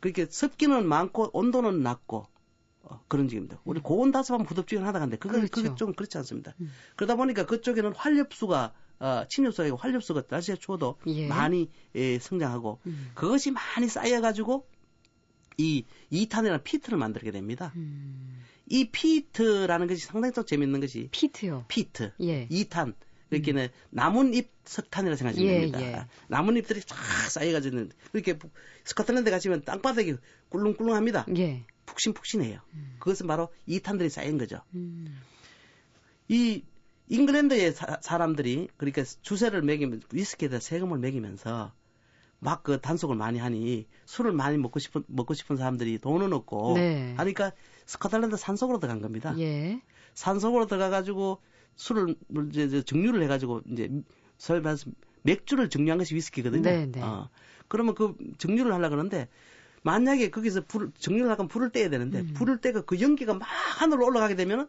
그렇게 0.00 0.26
습기는 0.26 0.86
많고 0.86 1.30
온도는 1.34 1.82
낮고 1.82 2.26
어, 2.82 3.00
그런 3.08 3.28
지역입니다. 3.28 3.60
우리 3.64 3.80
음. 3.80 3.82
고온 3.82 4.10
다습한 4.10 4.46
부덥지근 4.46 4.86
하다 4.86 4.98
간데 4.98 5.18
그건 5.18 5.40
그렇죠. 5.40 5.50
그게 5.50 5.74
좀 5.74 5.92
그렇지 5.92 6.16
않습니다. 6.18 6.54
음. 6.60 6.72
그러다 6.96 7.16
보니까 7.16 7.44
그쪽에는 7.44 7.92
활력수가 7.94 8.72
어, 9.00 9.24
침엽수가 9.28 9.76
활력수가 9.76 10.22
날씨가 10.30 10.56
추워도 10.56 10.96
예. 11.08 11.28
많이 11.28 11.70
예, 11.94 12.18
성장하고 12.18 12.80
음. 12.86 13.10
그것이 13.14 13.50
많이 13.50 13.86
쌓여가지고 13.86 14.66
이 15.58 15.84
2탄이라는 16.12 16.62
피트를 16.62 16.98
만들게 16.98 17.30
됩니다. 17.30 17.72
음. 17.76 18.42
이 18.66 18.90
피트라는 18.90 19.86
것이 19.86 20.04
상당히 20.04 20.32
또 20.34 20.44
재밌는 20.44 20.80
것이 20.80 21.08
피트요. 21.10 21.64
피트. 21.68 22.12
예. 22.20 22.48
2탄. 22.48 22.94
그렇게는 23.30 23.64
음. 23.64 23.68
나뭇잎 23.90 24.50
석탄이라 24.64 25.16
생각하시면 25.16 25.52
예, 25.52 25.60
됩니다. 25.60 25.82
예. 25.82 26.06
나뭇잎들이 26.28 26.80
쫙 26.82 26.96
쌓여가지고 27.30 27.88
그렇게 28.12 28.38
스코틀랜드 28.84 29.30
가시면 29.30 29.64
땅바닥이 29.64 30.16
꿀렁꿀렁합니다. 30.48 31.26
예. 31.36 31.64
푹신푹신해요. 31.86 32.60
음. 32.74 32.96
그것은 32.98 33.26
바로 33.26 33.48
2탄들이 33.68 34.10
쌓인 34.10 34.38
거죠. 34.38 34.60
음. 34.74 35.20
이 36.28 36.62
잉글랜드의 37.08 37.72
사, 37.72 38.18
람들이 38.18 38.68
그러니까 38.76 39.04
주세를 39.22 39.62
매기면 39.62 40.02
위스키에다 40.12 40.58
세금을 40.58 40.98
매기면서 40.98 41.72
막 42.38 42.62
그 42.62 42.80
단속을 42.80 43.16
많이 43.16 43.38
하니 43.38 43.86
술을 44.04 44.32
많이 44.32 44.58
먹고 44.58 44.78
싶은 44.78 45.04
먹고 45.06 45.34
싶은 45.34 45.56
사람들이 45.56 45.98
돈은 45.98 46.32
없고 46.32 46.74
네. 46.74 47.14
하니까 47.16 47.52
스코틀랜드 47.86 48.36
산속으로 48.36 48.78
들어간 48.78 49.00
겁니다. 49.00 49.34
예. 49.38 49.80
산속으로 50.14 50.66
들어가 50.66 50.90
가지고 50.90 51.40
술을 51.76 52.16
이제 52.52 52.82
증류를 52.82 53.22
해 53.22 53.26
가지고 53.26 53.62
이제 53.70 53.90
설명해서 54.38 54.90
맥주를 55.22 55.68
증류한 55.68 55.98
것이 55.98 56.14
위스키거든요. 56.14 56.62
네, 56.62 56.86
네. 56.86 57.02
어. 57.02 57.28
그러면 57.68 57.94
그 57.94 58.16
증류를 58.38 58.72
하려 58.72 58.88
그러는데 58.88 59.28
만약에 59.82 60.30
거기서 60.30 60.62
불 60.66 60.90
증류를 60.98 61.30
하면 61.30 61.48
불을 61.48 61.70
떼야 61.70 61.90
되는데 61.90 62.20
음. 62.20 62.34
불을 62.34 62.58
떼가 62.60 62.82
그 62.82 63.00
연기가 63.00 63.34
막 63.34 63.44
하늘로 63.44 64.06
올라가게 64.06 64.34
되면은 64.34 64.66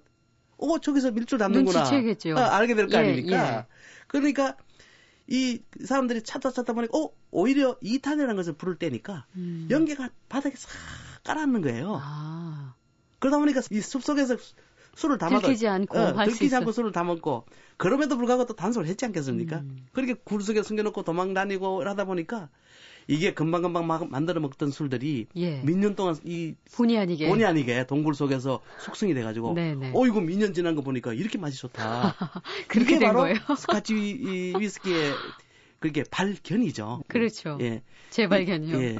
어 0.57 0.79
저기서 0.79 1.11
밀주 1.11 1.37
담는구나. 1.37 1.79
눈치채겠죠. 1.79 2.37
아, 2.37 2.57
알게 2.57 2.75
될거 2.75 2.97
예, 2.97 2.97
아닙니까? 2.97 3.57
예. 3.57 3.65
그러니까 4.07 4.57
이 5.27 5.61
사람들이 5.83 6.23
찾다 6.23 6.51
찾다 6.51 6.73
보니까 6.73 6.97
어 6.97 7.09
오히려 7.31 7.77
이탄이라는 7.81 8.35
것을 8.35 8.53
부를 8.53 8.75
때니까 8.75 9.25
음. 9.35 9.67
연기가 9.69 10.09
바닥에 10.29 10.55
싹 10.55 10.69
깔아앉는 11.23 11.61
거예요. 11.61 11.99
아. 12.01 12.75
그러다 13.19 13.37
보니까 13.39 13.61
이 13.71 13.81
숲속에서 13.81 14.37
술을 14.95 15.17
다 15.17 15.29
들키지. 15.29 15.67
않고 15.67 15.97
어, 15.97 16.25
들키지. 16.25 16.55
않고 16.55 16.71
술을 16.71 16.91
다 16.91 17.03
먹고 17.03 17.45
그럼에도 17.77 18.17
불구하고 18.17 18.45
또 18.45 18.55
단속을 18.55 18.87
했지 18.87 19.05
않겠습니까? 19.05 19.57
음. 19.57 19.85
그렇게 19.93 20.13
굴 20.13 20.41
속에 20.41 20.63
숨겨놓고 20.63 21.03
도망 21.03 21.33
다니고 21.33 21.83
하다 21.83 22.05
보니까 22.05 22.49
이게 23.09 23.33
금방금방 23.33 23.87
막 23.87 24.09
만들어 24.09 24.41
먹던 24.41 24.69
술들이 24.71 25.27
예. 25.37 25.61
몇년 25.61 25.95
동안 25.95 26.15
이 26.25 26.55
본의 26.73 26.97
아니게. 26.97 27.29
본의 27.29 27.45
아니게 27.45 27.85
동굴 27.87 28.13
속에서 28.13 28.59
숙성이 28.79 29.13
돼가지고 29.13 29.53
네네. 29.53 29.91
어 29.95 30.05
이거 30.05 30.19
몇 30.21 30.37
년 30.37 30.53
지난 30.53 30.75
거 30.75 30.81
보니까 30.81 31.13
이렇게 31.13 31.37
맛이 31.37 31.57
좋다. 31.57 32.13
그렇게 32.67 32.99
된 32.99 33.07
바로 33.07 33.19
거예요. 33.21 33.37
스카치 33.57 33.95
위, 33.95 34.09
이 34.11 34.53
위스키의 34.59 35.13
그게 35.79 36.03
발견이죠. 36.11 37.03
그렇죠. 37.07 37.57
예. 37.61 37.81
재발견이요. 38.09 38.81
예. 38.81 38.97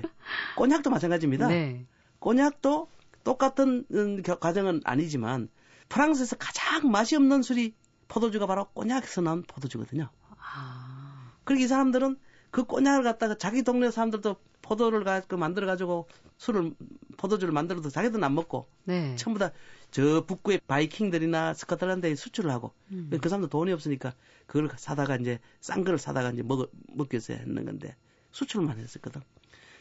꼬냑도 0.55 0.89
마찬가지입니다. 0.89 1.47
네. 1.47 1.85
꼬냑도 2.19 2.87
똑같은 3.25 3.85
음, 3.91 4.21
겨- 4.21 4.39
과정은 4.39 4.81
아니지만 4.85 5.49
프랑스에서 5.89 6.37
가장 6.37 6.89
맛이 6.91 7.15
없는 7.17 7.41
술이 7.41 7.73
포도주가 8.07 8.45
바로 8.47 8.65
꼬냑에서 8.73 9.19
나온 9.21 9.43
포도주거든요. 9.43 10.09
아. 10.39 11.31
그리고 11.43 11.63
이 11.63 11.67
사람들은 11.67 12.17
그 12.51 12.63
꼬냑을 12.63 13.04
갖다가 13.04 13.36
자기 13.38 13.63
동네 13.63 13.92
사람들도 13.92 14.36
포도를 14.62 15.04
가지고 15.04 15.38
만들어 15.38 15.68
가지고 15.68 16.08
술을 16.38 16.74
포도주를 17.18 17.54
만들어도 17.54 17.89
자기들은 17.89 18.24
안 18.24 18.36
먹고 18.36 18.68
네. 18.86 19.16
전부 19.16 19.39
다 19.39 19.51
저 19.89 20.25
북구의 20.25 20.60
바이킹들이나 20.68 21.54
스코틀랜드에 21.54 22.13
수출을 22.16 22.51
하고 22.51 22.74
음. 22.92 23.10
그 23.22 23.30
사람들 23.30 23.50
돈이 23.50 23.72
없으니까 23.72 24.13
그걸 24.46 24.70
사다가 24.77 25.16
이제 25.16 25.39
싼 25.62 25.86
거를 25.86 25.98
사다가 25.98 26.30
이제 26.32 26.44
먹 26.44 26.70
위해서 27.10 27.32
했는 27.34 27.63
건데 27.63 27.96
수출만 28.32 28.77
했었거든. 28.80 29.22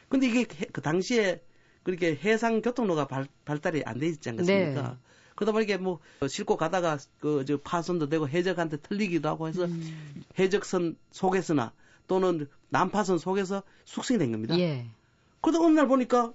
근데 0.08 0.28
이게 0.28 0.40
해- 0.42 0.66
그 0.72 0.80
당시에 0.80 1.42
그렇게 1.82 2.14
해상 2.14 2.62
교통로가 2.62 3.08
발, 3.08 3.26
발달이 3.44 3.82
안 3.84 3.98
돼 3.98 4.06
있지 4.06 4.28
않겠습니까? 4.30 4.82
네. 4.82 4.96
그러다 5.34 5.50
보니까 5.52 5.76
뭐 5.78 5.98
싣고 6.28 6.56
가다가 6.56 6.98
그 7.18 7.44
저 7.44 7.56
파손도 7.58 8.08
되고 8.08 8.28
해적한테 8.28 8.76
틀리기도 8.76 9.28
하고 9.28 9.48
해서 9.48 9.64
음. 9.64 10.24
해적선 10.38 10.96
속에서나 11.10 11.72
또는 12.06 12.48
난파선 12.70 13.18
속에서 13.18 13.62
숙성이 13.84 14.18
된 14.18 14.32
겁니다. 14.32 14.58
예. 14.58 14.86
그러다 15.40 15.64
어느 15.64 15.74
날 15.74 15.86
보니까 15.86 16.32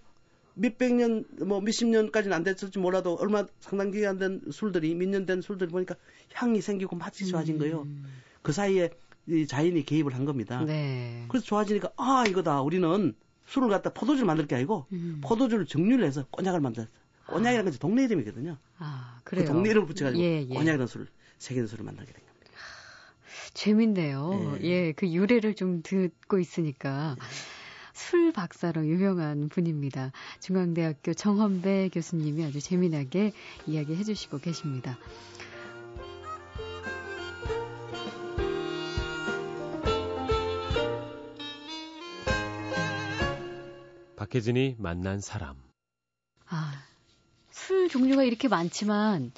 몇백 0.53 0.95
년, 0.95 1.25
뭐 1.45 1.61
몇십 1.61 1.87
년까지는 1.87 2.35
안 2.35 2.43
됐을지 2.43 2.77
몰라도 2.79 3.15
얼마 3.15 3.45
상당 3.59 3.91
기간 3.91 4.17
된 4.17 4.41
술들이, 4.51 4.93
몇 4.95 5.07
년 5.09 5.25
된 5.25 5.41
술들이 5.41 5.69
보니까 5.71 5.95
향이 6.33 6.61
생기고 6.61 6.95
맛이 6.97 7.25
좋아진 7.25 7.57
거예요. 7.57 7.83
음. 7.83 8.05
그 8.41 8.51
사이에 8.51 8.89
이 9.27 9.47
자연이 9.47 9.83
개입을 9.85 10.13
한 10.13 10.25
겁니다. 10.25 10.63
네. 10.65 11.25
그래서 11.29 11.45
좋아지니까, 11.45 11.91
아, 11.95 12.25
이거다. 12.27 12.61
우리는 12.61 13.13
술을 13.45 13.69
갖다 13.69 13.93
포도주를 13.93 14.25
만들 14.25 14.47
게 14.47 14.55
아니고, 14.55 14.87
음. 14.91 15.21
포도주를 15.23 15.65
정류를 15.65 16.05
해서 16.05 16.25
꼬냑을 16.31 16.59
만들었어. 16.59 16.89
꼬냑이라는 17.27 17.71
건 17.71 17.79
동네 17.79 18.03
이름이거든요. 18.03 18.57
아, 18.79 19.19
그 19.23 19.35
그래요. 19.35 19.47
동네 19.47 19.69
이름을 19.69 19.87
붙여가지고, 19.87 20.21
예, 20.21 20.41
예. 20.41 20.45
꼬냑이라는 20.45 20.87
술을, 20.87 21.07
색인 21.37 21.67
술을 21.67 21.85
만들게 21.85 22.11
된 22.11 22.15
겁니다. 22.25 22.30
재밌네요. 23.53 24.57
예. 24.61 24.65
예, 24.65 24.91
그 24.93 25.07
유래를 25.07 25.55
좀 25.55 25.81
듣고 25.83 26.39
있으니까. 26.39 27.15
술 27.93 28.31
박사로 28.31 28.87
유명한 28.87 29.49
분입니다. 29.49 30.11
중앙대학교 30.39 31.13
정헌배 31.13 31.89
교수님이 31.93 32.45
아주 32.45 32.59
재미나게 32.59 33.33
이야기해 33.67 34.03
주시고 34.03 34.39
계십니다. 34.39 34.97
박혜진이 44.15 44.75
만난 44.77 45.19
사람. 45.19 45.55
아, 46.47 46.83
술 47.49 47.89
종류가 47.89 48.23
이렇게 48.23 48.47
많지만 48.47 49.31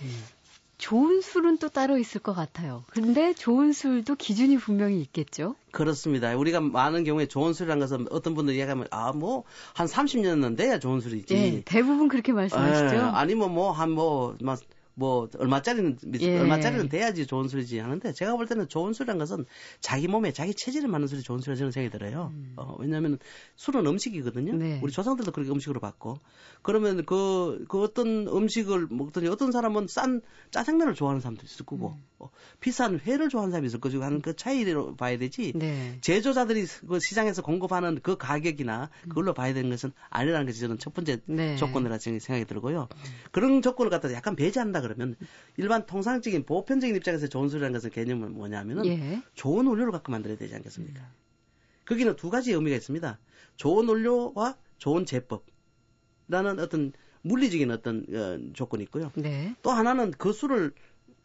좋은 0.78 1.22
술은 1.22 1.58
또 1.60 1.70
따로 1.70 1.98
있을 1.98 2.20
것 2.22 2.34
같아요. 2.34 2.84
근데 2.90 3.34
좋은 3.34 3.72
술도 3.74 4.16
기준이 4.16 4.58
분명히 4.58 5.00
있겠죠? 5.02 5.56
그렇습니다. 5.72 6.36
우리가 6.36 6.60
많은 6.60 7.04
경우에 7.04 7.26
좋은 7.28 7.54
술이라는 7.54 7.80
것은 7.80 8.08
어떤 8.12 8.34
분들이 8.36 8.60
얘기하면, 8.60 8.88
아, 8.92 9.12
뭐, 9.14 9.44
한 9.74 9.88
30년은 9.88 10.58
돼야 10.58 10.80
좋은 10.80 11.00
술이지. 11.00 11.34
예, 11.36 11.62
대부분 11.64 12.08
그렇게 12.10 12.34
말씀하시죠? 12.34 12.96
예, 12.96 13.00
아니면 13.00 13.54
뭐 13.54 13.72
한 13.72 13.92
뭐 13.92 14.36
막 14.42 14.60
뭐 14.96 15.28
얼마짜리는 15.38 15.98
예. 16.20 16.40
얼마짜리는 16.40 16.90
돼야지 16.90 17.26
좋은 17.26 17.48
술이지 17.48 17.80
하는데 17.80 18.14
제가 18.14 18.36
볼 18.36 18.48
때는 18.48 18.68
좋은 18.68 18.94
술이란 18.94 19.18
것은 19.18 19.46
자기 19.80 20.08
몸에 20.08 20.32
자기 20.32 20.54
체질에 20.54 20.88
맞는 20.88 21.08
술이 21.08 21.22
좋은 21.24 21.40
술이라는 21.40 21.58
저는 21.58 21.72
생각이 21.72 21.98
들어요. 21.98 22.32
어, 22.58 22.76
왜냐하면 22.80 23.18
술은 23.56 23.86
음식이거든요. 23.86 24.54
음. 24.54 24.60
네. 24.60 24.80
우리 24.84 24.92
조상들도 24.92 25.32
그렇게 25.32 25.52
음식으로 25.52 25.80
봤고 25.80 26.20
그러면 26.62 27.06
그, 27.06 27.66
그 27.68 27.82
어떤 27.82 28.28
음식을 28.28 28.88
먹더니 28.90 29.28
어떤 29.28 29.52
사람은 29.52 29.88
싼 29.88 30.22
짜장면을 30.52 30.94
좋아하는 30.94 31.22
사람도 31.22 31.44
있을 31.44 31.66
거고 31.66 31.96
음. 31.98 32.04
어, 32.24 32.30
비싼 32.60 33.00
회를 33.00 33.30
좋아하는 33.30 33.52
사람이 33.52 33.68
있을 33.68 33.80
거고 33.80 34.02
하는 34.04 34.22
그 34.22 34.36
차이로 34.36 34.96
봐야 34.96 35.18
되지. 35.18 35.54
네. 35.56 35.98
제조자들이 36.02 36.66
그 36.88 37.00
시장에서 37.00 37.42
공급하는 37.42 38.00
그 38.02 38.18
가격이나 38.18 38.90
그걸로 39.04 39.34
봐야 39.34 39.54
되는 39.54 39.70
것은 39.70 39.92
아니라는 40.10 40.46
것이 40.46 40.60
저는 40.60 40.78
첫 40.78 40.94
번째 40.94 41.20
네. 41.26 41.56
조건이라 41.58 41.98
생각이 42.00 42.46
들고요. 42.46 42.88
그런 43.32 43.62
조건을 43.62 43.90
갖다가 43.90 44.14
약간 44.14 44.36
배제한다 44.36 44.82
그러면 44.82 45.16
일반 45.58 45.86
통상적인 45.86 46.46
보편적인 46.46 46.96
입장에서 46.96 47.28
좋은 47.28 47.50
술이라는 47.50 47.74
것은 47.74 47.90
개념은 47.90 48.34
뭐냐면은 48.34 48.86
예. 48.86 49.22
좋은 49.34 49.68
원료를 49.68 49.92
갖고 49.92 50.12
만들어야 50.12 50.38
되지 50.38 50.56
않겠습니까? 50.56 51.02
거기는 51.86 52.16
두 52.16 52.30
가지 52.30 52.54
의미가 52.54 52.76
있습니다. 52.78 53.20
좋은 53.58 53.88
원료와 53.88 54.58
좋은 54.78 55.06
제법라는 55.06 56.60
어떤 56.60 56.94
물리적인 57.24 57.72
어떤 57.72 58.06
어, 58.14 58.54
조건이 58.54 58.84
있고요. 58.84 59.12
네. 59.16 59.56
또 59.62 59.72
하나는 59.72 60.12
그 60.12 60.34
술을 60.34 60.74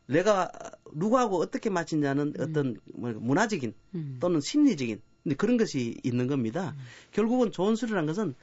내가 0.08 0.50
누구하고 0.92 1.38
어떻게 1.38 1.70
마치냐는 1.70 2.34
어떤 2.40 2.76
뭐 2.94 3.12
문화적인 3.12 3.74
음. 3.94 4.16
또는 4.20 4.40
심리적인 4.40 5.00
그런 5.36 5.56
것이 5.56 6.00
있는 6.02 6.26
겁니다. 6.26 6.74
결국은 7.12 7.52
좋은 7.52 7.76
술이라는 7.76 8.06
것은 8.06 8.34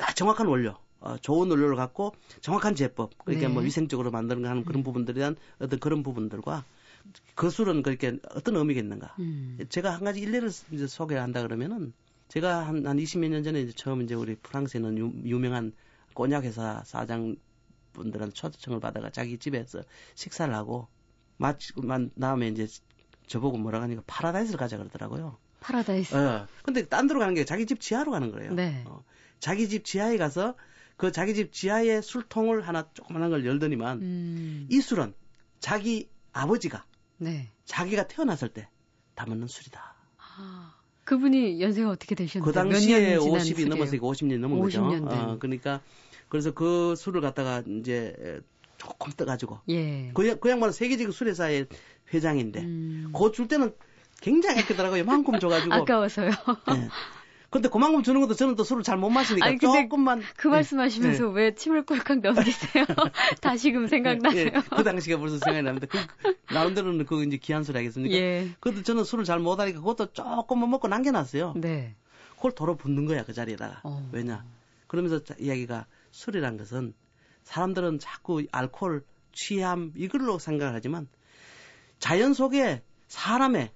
아, 0.00 0.12
정확한 0.12 0.46
원료, 0.46 0.74
어, 1.00 1.16
좋은 1.16 1.48
원료를 1.50 1.76
갖고 1.76 2.12
정확한 2.40 2.74
제법, 2.74 3.16
그러니까 3.24 3.48
네. 3.48 3.54
뭐 3.54 3.62
위생적으로 3.62 4.10
만드는 4.10 4.42
거 4.42 4.48
하는 4.48 4.64
그런 4.64 4.82
부분들에 4.82 5.14
대한 5.14 5.36
어떤 5.58 5.78
그런 5.78 6.02
부분들과 6.02 6.64
그 7.34 7.48
술은 7.48 7.82
그렇게 7.82 8.18
어떤 8.34 8.56
의미가 8.56 8.80
있는가. 8.80 9.14
음. 9.18 9.58
제가 9.68 9.94
한 9.94 10.04
가지 10.04 10.20
일례를 10.20 10.50
이제 10.72 10.86
소개한다 10.86 11.42
그러면은 11.42 11.92
제가 12.28 12.66
한, 12.66 12.86
한 12.86 12.96
20몇 12.98 13.28
년 13.28 13.42
전에 13.42 13.62
이제 13.62 13.72
처음 13.74 14.02
이제 14.02 14.14
우리 14.14 14.34
프랑스에 14.36 14.78
있는 14.78 14.98
유, 14.98 15.12
유명한 15.24 15.72
꼬냑 16.12 16.44
회사 16.44 16.82
사장 16.84 17.36
분들한테 17.92 18.34
초청을 18.34 18.80
받아가 18.80 19.10
자기 19.10 19.38
집에서 19.38 19.82
식사를 20.14 20.52
하고 20.54 20.88
마치고 21.36 21.82
만 21.82 22.10
다음에 22.20 22.48
이제 22.48 22.66
저보고 23.26 23.58
뭐라 23.58 23.80
하니까 23.82 24.02
파라다이스를 24.06 24.58
가자 24.58 24.76
그러더라고요. 24.76 25.38
파라다이스. 25.60 26.14
어. 26.14 26.46
근데 26.62 26.86
딴 26.86 27.06
데로 27.06 27.20
가는 27.20 27.34
게 27.34 27.44
자기 27.44 27.66
집 27.66 27.80
지하로 27.80 28.12
가는 28.12 28.30
거예요. 28.30 28.52
네. 28.52 28.84
어. 28.86 29.02
자기 29.40 29.68
집 29.68 29.84
지하에 29.84 30.16
가서 30.18 30.54
그 30.96 31.10
자기 31.10 31.34
집 31.34 31.52
지하에 31.52 32.00
술통을 32.00 32.66
하나 32.66 32.88
조그만한 32.92 33.30
걸 33.30 33.44
열더니만 33.44 34.02
음. 34.02 34.66
이 34.70 34.80
술은 34.80 35.14
자기 35.58 36.08
아버지가 36.32 36.84
네. 37.18 37.50
자기가 37.64 38.06
태어났을 38.06 38.48
때 38.50 38.68
담았는 39.14 39.46
술이다. 39.46 39.94
아, 40.18 40.74
그분이 41.04 41.60
연세가 41.60 41.90
어떻게 41.90 42.14
되셨나요? 42.14 42.44
그 42.44 42.52
당시에 42.52 43.16
몇 43.16 43.24
년이 43.24 43.24
지난 43.24 43.38
50이 43.40 43.44
술이에요? 43.48 43.68
넘었으니까 43.68 44.06
50년 44.06 44.38
넘은 44.38 44.60
거죠. 44.60 44.82
50년 44.82 45.08
된. 45.08 45.18
어, 45.18 45.38
그러니까 45.38 45.80
그래서 46.28 46.52
그 46.52 46.94
술을 46.96 47.20
갖다가 47.20 47.62
이제 47.66 48.42
조금 48.84 49.12
떠가지고 49.12 49.60
예. 49.70 50.10
그, 50.14 50.28
양- 50.28 50.38
그 50.38 50.50
양반은 50.50 50.72
세계적 50.72 51.12
수레사의 51.12 51.66
회장인데 52.12 52.60
음. 52.60 53.10
그거 53.12 53.30
줄 53.32 53.48
때는 53.48 53.74
굉장히 54.20 54.60
아끼더라고요. 54.60 55.00
이만큼 55.00 55.38
줘가지고. 55.38 55.72
아까워서요. 55.74 56.30
예. 56.30 56.88
근데 57.50 57.68
그만큼 57.68 58.02
주는 58.02 58.20
것도 58.20 58.34
저는 58.34 58.56
또 58.56 58.64
술을 58.64 58.82
잘 58.82 58.96
못 58.98 59.10
마시니까 59.10 59.46
아니, 59.46 59.58
조금만 59.58 60.22
그 60.36 60.48
말씀하시면서 60.48 61.28
왜 61.28 61.54
침을 61.54 61.84
꼴깍 61.86 62.18
넘기세요? 62.18 62.84
다시금 63.40 63.86
생각나네요. 63.86 64.46
예, 64.46 64.50
그 64.76 64.82
당시가 64.82 65.18
벌써 65.18 65.38
생각이 65.38 65.62
납니다. 65.62 65.86
그, 65.88 66.34
나름대로는 66.52 67.06
그 67.06 67.22
이제 67.24 67.36
귀한 67.36 67.62
술 67.62 67.76
아니겠습니까? 67.76 68.14
예. 68.16 68.48
그래도 68.58 68.82
저는 68.82 69.04
술을 69.04 69.24
잘 69.24 69.38
못 69.38 69.60
하니까 69.60 69.78
그것도 69.78 70.12
조금만 70.12 70.68
먹고 70.70 70.88
남겨놨어요. 70.88 71.54
네. 71.56 71.94
그걸 72.34 72.52
도로 72.56 72.76
붓는 72.76 73.06
거야 73.06 73.24
그 73.24 73.32
자리에다가. 73.32 73.80
어. 73.84 74.08
왜냐? 74.10 74.44
그러면서 74.88 75.22
자- 75.22 75.36
이야기가 75.38 75.86
술이란 76.10 76.56
것은 76.56 76.92
사람들은 77.44 77.98
자꾸 77.98 78.44
알코올 78.50 79.04
취함 79.32 79.92
이걸로 79.96 80.38
생각을 80.38 80.74
하지만 80.74 81.08
자연 81.98 82.34
속에 82.34 82.82
사람의 83.08 83.70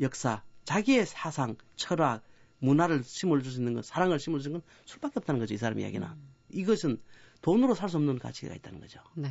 역사, 0.00 0.42
자기의 0.64 1.06
사상, 1.06 1.56
철학, 1.76 2.22
문화를 2.58 3.02
심어줄 3.04 3.52
수 3.52 3.58
있는 3.58 3.74
건 3.74 3.82
사랑을 3.82 4.18
심어줄 4.18 4.42
수 4.42 4.48
있는 4.48 4.60
건 4.60 4.68
술밖에 4.86 5.14
없다는 5.16 5.38
거죠 5.38 5.54
이 5.54 5.56
사람 5.58 5.78
이야기는. 5.78 6.06
이것은 6.50 7.00
돈으로 7.42 7.74
살 7.74 7.88
수 7.88 7.96
없는 7.96 8.18
가치가 8.18 8.54
있다는 8.54 8.80
거죠. 8.80 9.00
네. 9.14 9.28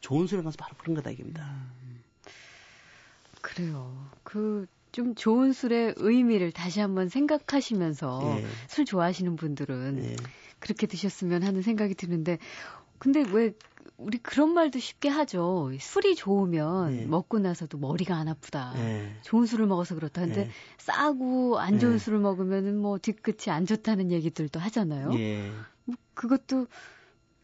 좋은 0.00 0.26
술이라는 0.26 0.44
것은 0.44 0.56
바로 0.58 0.74
그런 0.78 0.94
거다 0.94 1.10
이겁니다. 1.10 1.66
그래요. 3.40 4.10
그 4.22 4.66
좀 4.96 5.14
좋은 5.14 5.52
술의 5.52 5.92
의미를 5.98 6.52
다시 6.52 6.80
한번 6.80 7.10
생각하시면서 7.10 8.38
예. 8.40 8.46
술 8.66 8.86
좋아하시는 8.86 9.36
분들은 9.36 10.02
예. 10.02 10.16
그렇게 10.58 10.86
드셨으면 10.86 11.42
하는 11.42 11.60
생각이 11.60 11.94
드는데 11.94 12.38
근데 12.98 13.24
왜 13.32 13.54
우리 13.98 14.18
그런 14.18 14.52
말도 14.52 14.78
쉽게 14.78 15.08
하죠. 15.08 15.70
술이 15.80 16.16
좋으면 16.16 16.96
네. 16.96 17.06
먹고 17.06 17.38
나서도 17.38 17.78
머리가 17.78 18.16
안 18.16 18.28
아프다. 18.28 18.74
예. 18.76 19.10
좋은 19.22 19.46
술을 19.46 19.66
먹어서 19.66 19.94
그렇다. 19.94 20.20
근데 20.22 20.44
네. 20.44 20.50
싸고 20.78 21.58
안 21.58 21.78
좋은 21.78 21.92
네. 21.92 21.98
술을 21.98 22.18
먹으면은 22.18 22.76
뭐 22.76 22.98
뒤끝이 22.98 23.50
안 23.52 23.64
좋다는 23.64 24.10
얘기들도 24.10 24.60
하잖아요. 24.60 25.10
예. 25.14 25.50
뭐 25.84 25.96
그것도 26.14 26.66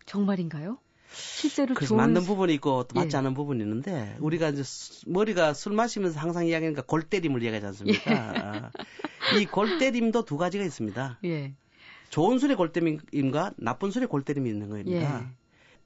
정말인가요? 0.06 0.78
실제로 1.14 1.74
그래서 1.74 1.94
맞는 1.94 2.22
수- 2.22 2.26
부분이 2.28 2.54
있고 2.54 2.84
또 2.84 2.94
맞지 2.98 3.14
예. 3.16 3.18
않은 3.18 3.34
부분이 3.34 3.62
있는데 3.62 4.16
우리가 4.20 4.48
이제 4.50 4.62
수- 4.62 5.08
머리가 5.10 5.52
술 5.54 5.72
마시면서 5.74 6.18
항상 6.20 6.46
이야기하니까 6.46 6.82
골 6.82 7.02
때림을 7.02 7.42
이야기하지 7.42 7.66
않습니까? 7.66 8.10
아, 8.10 8.70
이골 9.38 9.78
때림도 9.78 10.24
두 10.24 10.36
가지가 10.38 10.64
있습니다. 10.64 11.18
예. 11.24 11.54
좋은 12.08 12.38
술의 12.38 12.56
골 12.56 12.72
때림과 12.72 13.52
나쁜 13.56 13.90
술의 13.90 14.08
골 14.08 14.22
때림이 14.22 14.48
있는 14.50 14.66
예. 14.88 15.00
겁니다. 15.00 15.30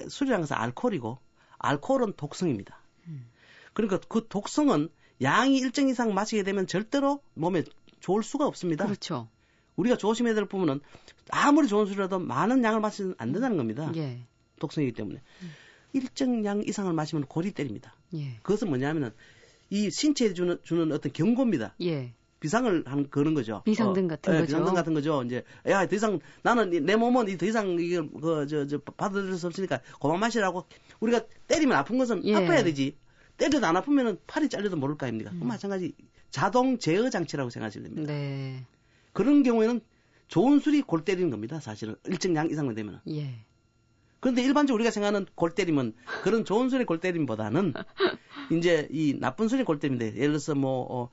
술이라는 0.08 0.42
것은 0.42 0.56
알코올이고 0.56 1.18
알코올은 1.58 2.14
독성입니다. 2.16 2.78
음. 3.08 3.26
그러니까 3.72 3.98
그 4.08 4.26
독성은 4.28 4.88
양이 5.22 5.58
일정 5.58 5.88
이상 5.88 6.14
마시게 6.14 6.42
되면 6.42 6.66
절대로 6.66 7.20
몸에 7.34 7.64
좋을 8.00 8.22
수가 8.22 8.46
없습니다. 8.46 8.84
그렇죠. 8.84 9.28
우리가 9.76 9.96
조심해야 9.96 10.34
될 10.34 10.46
부분은 10.46 10.80
아무리 11.30 11.68
좋은 11.68 11.86
술이라도 11.86 12.18
많은 12.18 12.64
양을 12.64 12.80
마시면 12.80 13.14
안 13.18 13.32
된다는 13.32 13.56
겁니다. 13.56 13.90
예. 13.96 14.20
독성이기 14.58 14.92
때문에 14.92 15.20
일정 15.92 16.44
양 16.44 16.62
이상을 16.62 16.92
마시면 16.92 17.26
골이 17.26 17.52
때립니다. 17.52 17.94
예. 18.14 18.36
그것은 18.42 18.68
뭐냐면은 18.68 19.12
이 19.70 19.90
신체에 19.90 20.34
주는 20.34 20.58
주는 20.62 20.92
어떤 20.92 21.12
경고입니다. 21.12 21.74
예. 21.82 22.14
비상을 22.46 22.84
한 22.86 23.10
거는 23.10 23.34
거죠. 23.34 23.62
비상등 23.64 24.06
같은 24.06 24.32
예, 24.32 24.38
거죠. 24.38 24.46
비상등 24.46 24.74
같은 24.74 24.94
거죠. 24.94 25.22
이제 25.24 25.42
야 25.66 25.84
더 25.86 25.96
이상 25.96 26.20
나는 26.42 26.72
이- 26.72 26.80
내 26.80 26.94
몸은 26.94 27.28
이더 27.28 27.44
이상 27.46 27.76
이걸 27.80 28.08
그저저 28.12 28.78
받아들일 28.96 29.36
수 29.36 29.48
없으니까 29.48 29.80
고만 29.98 30.20
마시라고 30.20 30.64
우리가 31.00 31.22
때리면 31.48 31.76
아픈 31.76 31.98
것은 31.98 32.24
예. 32.24 32.36
아파야 32.36 32.62
되지. 32.62 32.96
때려도 33.36 33.66
안 33.66 33.76
아프면은 33.76 34.16
팔이 34.28 34.48
잘려도 34.48 34.76
모를 34.76 34.96
거 34.96 35.06
아닙니까? 35.06 35.30
음. 35.32 35.40
그 35.40 35.44
마찬가지 35.44 35.92
자동 36.30 36.78
제어 36.78 37.10
장치라고 37.10 37.50
생각하시면 37.50 37.88
됩니다. 37.94 38.12
네. 38.12 38.64
그런 39.12 39.42
경우에는 39.42 39.80
좋은 40.28 40.60
술이 40.60 40.82
골 40.82 41.04
때리는 41.04 41.30
겁니다. 41.30 41.58
사실은 41.60 41.96
일정 42.06 42.34
양 42.36 42.48
이상만 42.48 42.74
되면은. 42.76 43.00
예. 43.10 43.34
그런데 44.20 44.42
일반적으로 44.42 44.76
우리가 44.82 44.90
생각하는 44.90 45.26
골 45.34 45.54
때림은 45.54 45.94
그런 46.22 46.44
좋은 46.44 46.68
술의 46.70 46.86
골 46.86 47.00
때림보다는 47.00 47.74
이제 48.52 48.88
이 48.90 49.14
나쁜 49.20 49.48
술의 49.48 49.64
골 49.64 49.78
때림인데 49.78 50.14
예를 50.16 50.28
들어서 50.28 50.54
뭐 50.54 50.86
어, 50.90 51.10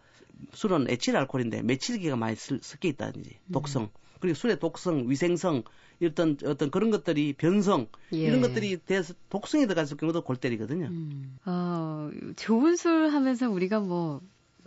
술은 0.54 0.90
에틸 0.90 1.16
알코올인데 1.18 1.62
메칠기가 1.64 2.16
많이 2.16 2.36
쓸- 2.36 2.60
섞여 2.62 2.88
있다든지 2.90 3.38
독성 3.52 3.90
그리고 4.20 4.36
술의 4.36 4.60
독성, 4.60 5.10
위생성 5.10 5.64
어떤 6.04 6.38
어떤 6.46 6.72
그런 6.72 6.92
것들이 6.92 7.34
변성 7.34 7.88
예. 8.14 8.18
이런 8.20 8.42
것들이 8.42 8.78
돼서 8.86 9.14
독성이 9.30 9.68
들어갔을 9.68 9.98
경우도 9.98 10.24
골 10.24 10.36
때리거든요. 10.38 10.88
음. 10.88 11.38
어, 11.46 12.10
좋은 12.36 12.76
술 12.76 13.10
하면서 13.10 13.50
우리가 13.50 13.80
뭐, 13.80 14.22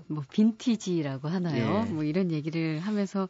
뭐, 0.08 0.22
빈티지라고 0.30 1.28
하나요? 1.28 1.84
예. 1.86 1.90
뭐 1.92 2.04
이런 2.04 2.30
얘기를 2.32 2.78
하면서 2.80 3.28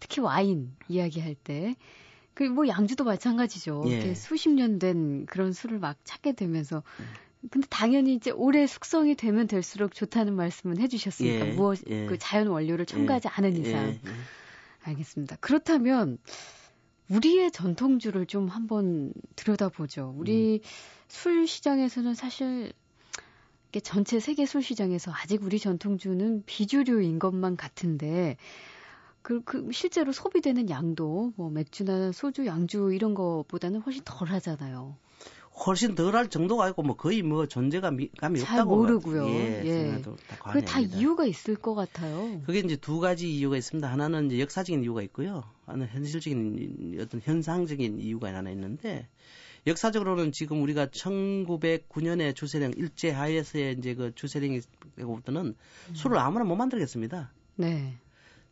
특히 0.00 0.20
와인 0.20 0.74
이야기할 0.88 1.34
때, 1.34 1.76
그 2.34 2.44
뭐 2.44 2.66
양주도 2.68 3.04
마찬가지죠. 3.04 3.84
예. 3.86 3.90
이렇게 3.90 4.14
수십 4.14 4.50
년 4.50 4.78
된 4.78 5.24
그런 5.26 5.52
술을 5.52 5.78
막 5.78 5.96
찾게 6.04 6.32
되면서, 6.32 6.82
근데 7.50 7.66
당연히 7.70 8.14
이제 8.14 8.30
오래 8.30 8.66
숙성이 8.66 9.14
되면 9.14 9.46
될수록 9.46 9.94
좋다는 9.94 10.34
말씀은 10.34 10.78
해주셨으니까 10.78 11.48
예, 11.48 11.52
무엇 11.52 11.80
예. 11.88 12.06
그 12.06 12.18
자연 12.18 12.48
원료를 12.48 12.86
첨가하지 12.86 13.28
않은 13.28 13.56
이상 13.56 13.88
예, 13.88 13.90
예. 13.90 14.10
알겠습니다. 14.82 15.36
그렇다면 15.40 16.18
우리의 17.10 17.50
전통주를 17.50 18.26
좀 18.26 18.48
한번 18.48 19.12
들여다보죠. 19.36 20.14
우리 20.16 20.62
술 21.08 21.46
시장에서는 21.46 22.14
사실 22.14 22.72
전체 23.82 24.20
세계 24.20 24.46
술 24.46 24.62
시장에서 24.62 25.12
아직 25.12 25.42
우리 25.42 25.58
전통주는 25.58 26.44
비주류인 26.46 27.18
것만 27.18 27.56
같은데 27.56 28.36
그, 29.20 29.42
그 29.42 29.68
실제로 29.72 30.12
소비되는 30.12 30.70
양도 30.70 31.32
뭐 31.36 31.50
맥주나 31.50 32.12
소주, 32.12 32.46
양주 32.46 32.92
이런 32.92 33.14
거보다는 33.14 33.80
훨씬 33.80 34.02
덜 34.04 34.28
하잖아요. 34.28 34.96
훨씬 35.66 35.94
덜할 35.94 36.28
정도가 36.28 36.64
아니고 36.64 36.82
뭐 36.82 36.96
거의 36.96 37.22
뭐 37.22 37.46
존재가 37.46 37.92
미, 37.92 38.08
감이 38.18 38.40
잘 38.40 38.60
없다고 38.60 38.76
모르고요. 38.76 39.28
예, 39.28 39.62
예. 39.64 39.72
생각해도 39.72 40.16
다 40.16 40.36
그게 40.36 40.38
과언이 40.38 40.64
다 40.64 40.76
아닙니다. 40.78 40.98
이유가 40.98 41.26
있을 41.26 41.56
것 41.56 41.74
같아요. 41.74 42.40
그게 42.44 42.58
이제 42.58 42.76
두 42.76 42.98
가지 42.98 43.32
이유가 43.32 43.56
있습니다. 43.56 43.90
하나는 43.90 44.26
이제 44.26 44.40
역사적인 44.40 44.82
이유가 44.82 45.02
있고요. 45.02 45.44
하나는 45.66 45.86
현실적인 45.88 46.98
어떤 47.00 47.20
현상적인 47.22 48.00
이유가 48.00 48.34
하나 48.34 48.50
있는데 48.50 49.08
역사적으로는 49.66 50.32
지금 50.32 50.60
우리가 50.62 50.86
1909년에 50.86 52.34
주세령 52.34 52.72
일제 52.76 53.10
하에서의 53.10 53.76
이제 53.78 53.94
그 53.94 54.12
주세령이 54.14 54.60
되고 54.96 55.14
부터는 55.16 55.54
술을 55.94 56.18
아무나 56.18 56.44
못 56.44 56.56
만들겠습니다. 56.56 57.32
네. 57.56 57.94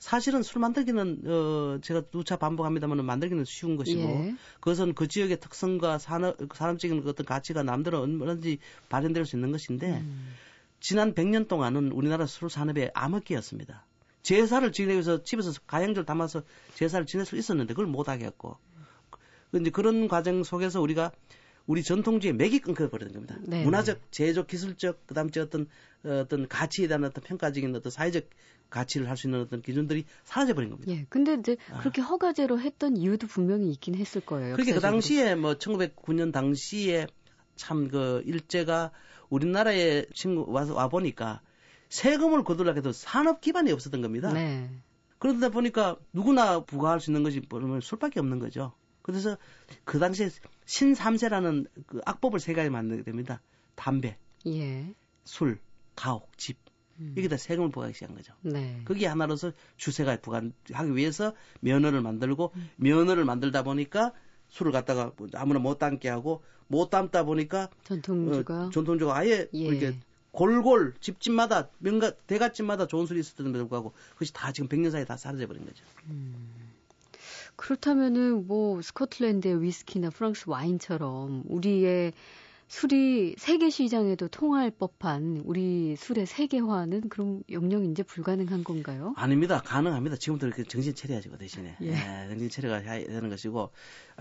사실은 0.03 0.43
술 0.43 0.59
만들기는 0.59 1.23
어 1.27 1.79
제가 1.81 2.03
누차 2.11 2.35
반복합니다만 2.35 3.05
만들기는 3.05 3.45
쉬운 3.45 3.77
것이고 3.77 4.01
예. 4.01 4.35
그것은 4.55 4.95
그 4.95 5.07
지역의 5.07 5.39
특성과 5.39 5.99
산업 5.99 6.37
산업적인 6.53 7.05
어떤 7.07 7.25
가치가 7.25 7.63
남들은 7.63 7.97
얼마든지 8.01 8.59
발현될 8.89 9.25
수 9.25 9.37
있는 9.37 9.53
것인데 9.53 10.01
음. 10.01 10.35
지난 10.81 11.15
100년 11.15 11.47
동안은 11.47 11.93
우리나라 11.93 12.27
술 12.27 12.51
산업의 12.51 12.91
암흑기였습니다. 12.95 13.87
제사를 14.23 14.73
지내기 14.73 14.95
위해서 14.95 15.23
집에서 15.23 15.53
가양절 15.69 16.05
담아서 16.05 16.43
제사를 16.75 17.07
지낼 17.07 17.25
수 17.25 17.37
있었는데 17.37 17.73
그걸 17.73 17.87
못하게 17.87 18.25
했고 18.25 18.57
그 19.53 19.61
이제 19.61 19.71
그런 19.71 20.09
과정 20.09 20.43
속에서 20.43 20.81
우리가 20.81 21.13
우리 21.69 21.85
전통주의 21.85 22.35
맥이 22.35 22.59
끊겨버리는 22.59 23.13
겁니다. 23.13 23.37
네. 23.43 23.63
문화적, 23.63 24.01
제조, 24.11 24.47
기술적, 24.47 25.07
그다음에 25.07 25.31
어떤 25.39 25.69
어, 26.03 26.23
어떤 26.25 26.49
가치에 26.49 26.89
대한 26.89 27.05
어떤 27.05 27.23
평가적인 27.23 27.77
어떤 27.77 27.93
사회적 27.93 28.25
가치를 28.73 29.09
할 29.09 29.17
수 29.17 29.27
있는 29.29 29.41
어떤 29.43 29.61
기준들이 29.63 30.05
사라져 30.25 30.55
버린 30.55 30.71
겁니다. 30.71 30.91
예. 30.93 31.07
근데 31.09 31.35
이제 31.35 31.57
아. 31.71 31.79
그렇게 31.81 32.01
허가제로 32.01 32.59
했던 32.59 32.97
이유도 32.97 33.27
분명히 33.27 33.71
있긴 33.71 33.95
했을 33.95 34.21
거예요. 34.21 34.55
그렇게 34.55 34.73
그 34.73 34.77
역사적으로. 34.77 34.93
당시에 34.93 35.35
뭐 35.35 35.55
1909년 35.55 36.33
당시에 36.33 37.07
참 37.55 37.89
그 37.89 38.23
일제가 38.27 38.91
우리나라에 39.29 40.07
친구 40.15 40.51
와서 40.51 40.75
와 40.75 40.89
보니까 40.89 41.43
세금을 41.91 42.45
거두려고 42.45 42.79
해도 42.79 42.93
산업 42.93 43.41
기반이 43.41 43.71
없었던 43.73 44.01
겁니다. 44.01 44.33
네. 44.33 44.71
그러다 45.19 45.51
보니까 45.51 45.97
누구나 46.13 46.65
부과할 46.65 47.01
수 47.01 47.11
있는 47.11 47.23
것이 47.23 47.43
뭐냐면 47.49 47.81
술밖에 47.81 48.19
없는 48.21 48.39
거죠. 48.39 48.73
그래서 49.03 49.37
그 49.85 49.99
당시에 49.99 50.31
신삼세라는 50.65 51.67
그 51.87 52.01
악법을 52.07 52.41
세 52.41 52.55
가지 52.55 52.71
만들게 52.71 53.03
됩니다. 53.03 53.43
담배, 53.75 54.17
예. 54.47 54.95
술, 55.25 55.59
가옥, 55.95 56.37
집 56.39 56.57
음. 57.01 57.15
여기다 57.17 57.37
세금을 57.37 57.71
부과하기 57.71 57.95
시작한 57.95 58.17
거죠. 58.17 58.35
네. 58.43 58.81
그게 58.85 59.07
하나로서 59.07 59.53
주세가 59.77 60.19
부과하기 60.19 60.97
위해서 60.97 61.35
면허를 61.61 62.01
만들고 62.01 62.53
음. 62.55 62.71
면허를 62.77 63.25
만들다 63.25 63.63
보니까 63.63 64.13
술을 64.49 64.73
갖다가 64.73 65.13
뭐 65.17 65.29
아무나 65.35 65.59
못 65.61 65.79
담게 65.79 66.09
하고 66.09 66.43
못 66.69 66.91
담다 66.91 67.25
보니까 67.25 67.69
전통주가 67.85 68.67
어, 68.67 68.71
전통주가 68.71 69.17
아예 69.17 69.49
예. 69.53 69.59
이렇게 69.59 69.99
골골 70.31 70.95
집집마다 71.01 71.69
명가 71.79 72.13
대갓집마다 72.27 72.87
좋은 72.87 73.07
술이 73.07 73.21
있었던 73.21 73.47
데도 73.47 73.65
불구하고 73.65 73.93
그것이 74.15 74.33
다 74.33 74.53
지금 74.53 74.69
100년 74.69 74.91
사이에 74.91 75.05
다 75.05 75.17
사라져 75.17 75.47
버린 75.47 75.65
거죠. 75.65 75.85
그렇다면은 77.57 78.47
뭐 78.47 78.81
스코틀랜드의 78.81 79.63
위스키나 79.63 80.11
프랑스 80.11 80.45
와인처럼 80.49 81.45
우리의 81.47 82.13
술이 82.73 83.35
세계 83.37 83.69
시장에도 83.69 84.29
통할 84.29 84.71
법한 84.71 85.43
우리 85.45 85.95
술의 85.95 86.25
세계화는 86.25 87.11
그럼 87.11 87.43
영영 87.51 87.85
이제 87.85 88.03
불가능한 88.03 88.65
건가요? 88.65 89.13
아닙니다. 89.19 89.61
가능합니다. 89.61 90.17
지금부터 90.17 90.47
이렇게 90.47 90.65
정신 90.65 90.95
차려야죠, 90.95 91.31
그 91.33 91.37
대신에. 91.37 91.77
예. 91.83 91.89
예, 91.89 92.29
정신 92.31 92.49
차려야 92.49 92.79
해야 92.79 93.07
되는 93.07 93.29
것이고, 93.29 93.73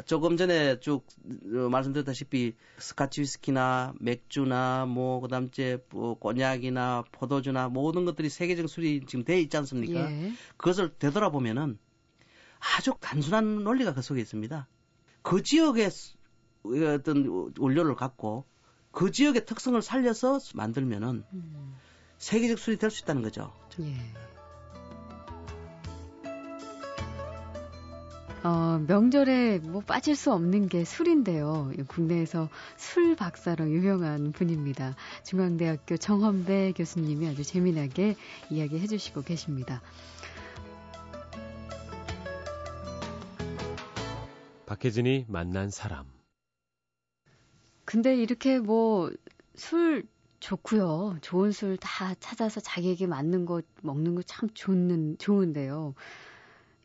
조금 0.05 0.35
전에 0.35 0.81
쭉 0.81 1.07
어, 1.45 1.69
말씀드렸다시피, 1.69 2.55
스카치 2.77 3.21
위스키나 3.21 3.93
맥주나, 4.01 4.85
뭐, 4.85 5.21
그 5.21 5.29
다음 5.29 5.47
에 5.57 5.77
뭐, 5.89 6.15
꼬냑이나 6.15 7.05
포도주나 7.13 7.69
모든 7.69 8.03
것들이 8.03 8.27
세계적 8.27 8.67
술이 8.67 9.05
지금 9.07 9.23
돼 9.23 9.39
있지 9.39 9.55
않습니까? 9.55 10.11
예. 10.11 10.33
그것을 10.57 10.93
되돌아보면은 10.99 11.79
아주 12.59 12.93
단순한 12.99 13.63
논리가 13.63 13.93
그 13.93 14.01
속에 14.01 14.19
있습니다. 14.19 14.67
그 15.21 15.41
지역의 15.41 15.89
수- 15.89 16.20
어떤 16.63 17.51
원료를 17.57 17.95
갖고 17.95 18.45
그 18.91 19.11
지역의 19.11 19.45
특성을 19.45 19.81
살려서 19.81 20.39
만들면은 20.53 21.23
음, 21.33 21.75
세계적 22.17 22.59
술이 22.59 22.77
될 22.77 22.91
수 22.91 23.03
있다는 23.03 23.21
거죠. 23.21 23.53
예. 23.79 23.95
어, 28.43 28.83
명절에 28.87 29.59
뭐 29.59 29.81
빠질 29.81 30.15
수 30.15 30.33
없는 30.33 30.67
게 30.67 30.83
술인데요. 30.83 31.71
국내에서 31.87 32.49
술 32.75 33.15
박사로 33.15 33.69
유명한 33.69 34.31
분입니다. 34.31 34.95
중앙대학교 35.23 35.97
정헌배 35.97 36.73
교수님이 36.75 37.27
아주 37.27 37.43
재미나게 37.43 38.15
이야기해 38.49 38.87
주시고 38.87 39.21
계십니다. 39.21 39.81
박혜진이 44.65 45.25
만난 45.27 45.69
사람 45.69 46.05
근데 47.91 48.15
이렇게 48.15 48.59
뭐 48.59 49.11
술 49.55 50.03
좋고요. 50.39 51.17
좋은 51.21 51.51
술 51.51 51.77
다 51.77 52.15
찾아서 52.19 52.61
자기에게 52.61 53.05
맞는 53.05 53.45
거 53.45 53.61
먹는 53.81 54.15
거 54.15 54.23
참 54.25 54.49
좋는 54.53 55.17
좋은데요. 55.19 55.93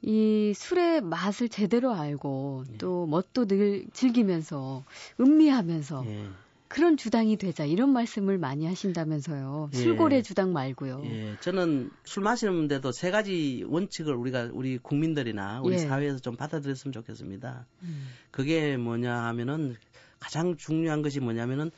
이 0.03 0.53
술의 0.55 1.01
맛을 1.03 1.49
제대로 1.49 1.95
알고 1.95 2.65
예. 2.73 2.79
또 2.79 3.07
멋도 3.07 3.47
늘 3.47 3.87
즐기면서 3.93 4.85
음미하면서 5.21 6.05
예. 6.07 6.27
그런 6.69 6.97
주당이 6.97 7.37
되자 7.37 7.65
이런 7.65 7.91
말씀을 7.93 8.37
많이 8.37 8.67
하신다면서요. 8.67 9.71
예. 9.73 9.77
술고래 9.77 10.23
주당 10.23 10.53
말고요. 10.53 11.03
예, 11.05 11.37
저는 11.41 11.91
술 12.05 12.25
마시는데도 12.25 12.91
세 12.93 13.11
가지 13.13 13.65
원칙을 13.69 14.13
우리가 14.15 14.51
우리 14.53 14.77
국민들이나 14.79 15.61
우리 15.63 15.77
예. 15.77 15.79
사회에서 15.79 16.19
좀 16.19 16.37
받아들였으면 16.37 16.93
좋겠습니다. 16.93 17.65
음. 17.85 18.09
그게 18.33 18.77
뭐냐 18.77 19.15
하면은 19.27 19.77
가장 20.19 20.57
중요한 20.57 21.03
것이 21.03 21.21
뭐냐면은 21.21 21.71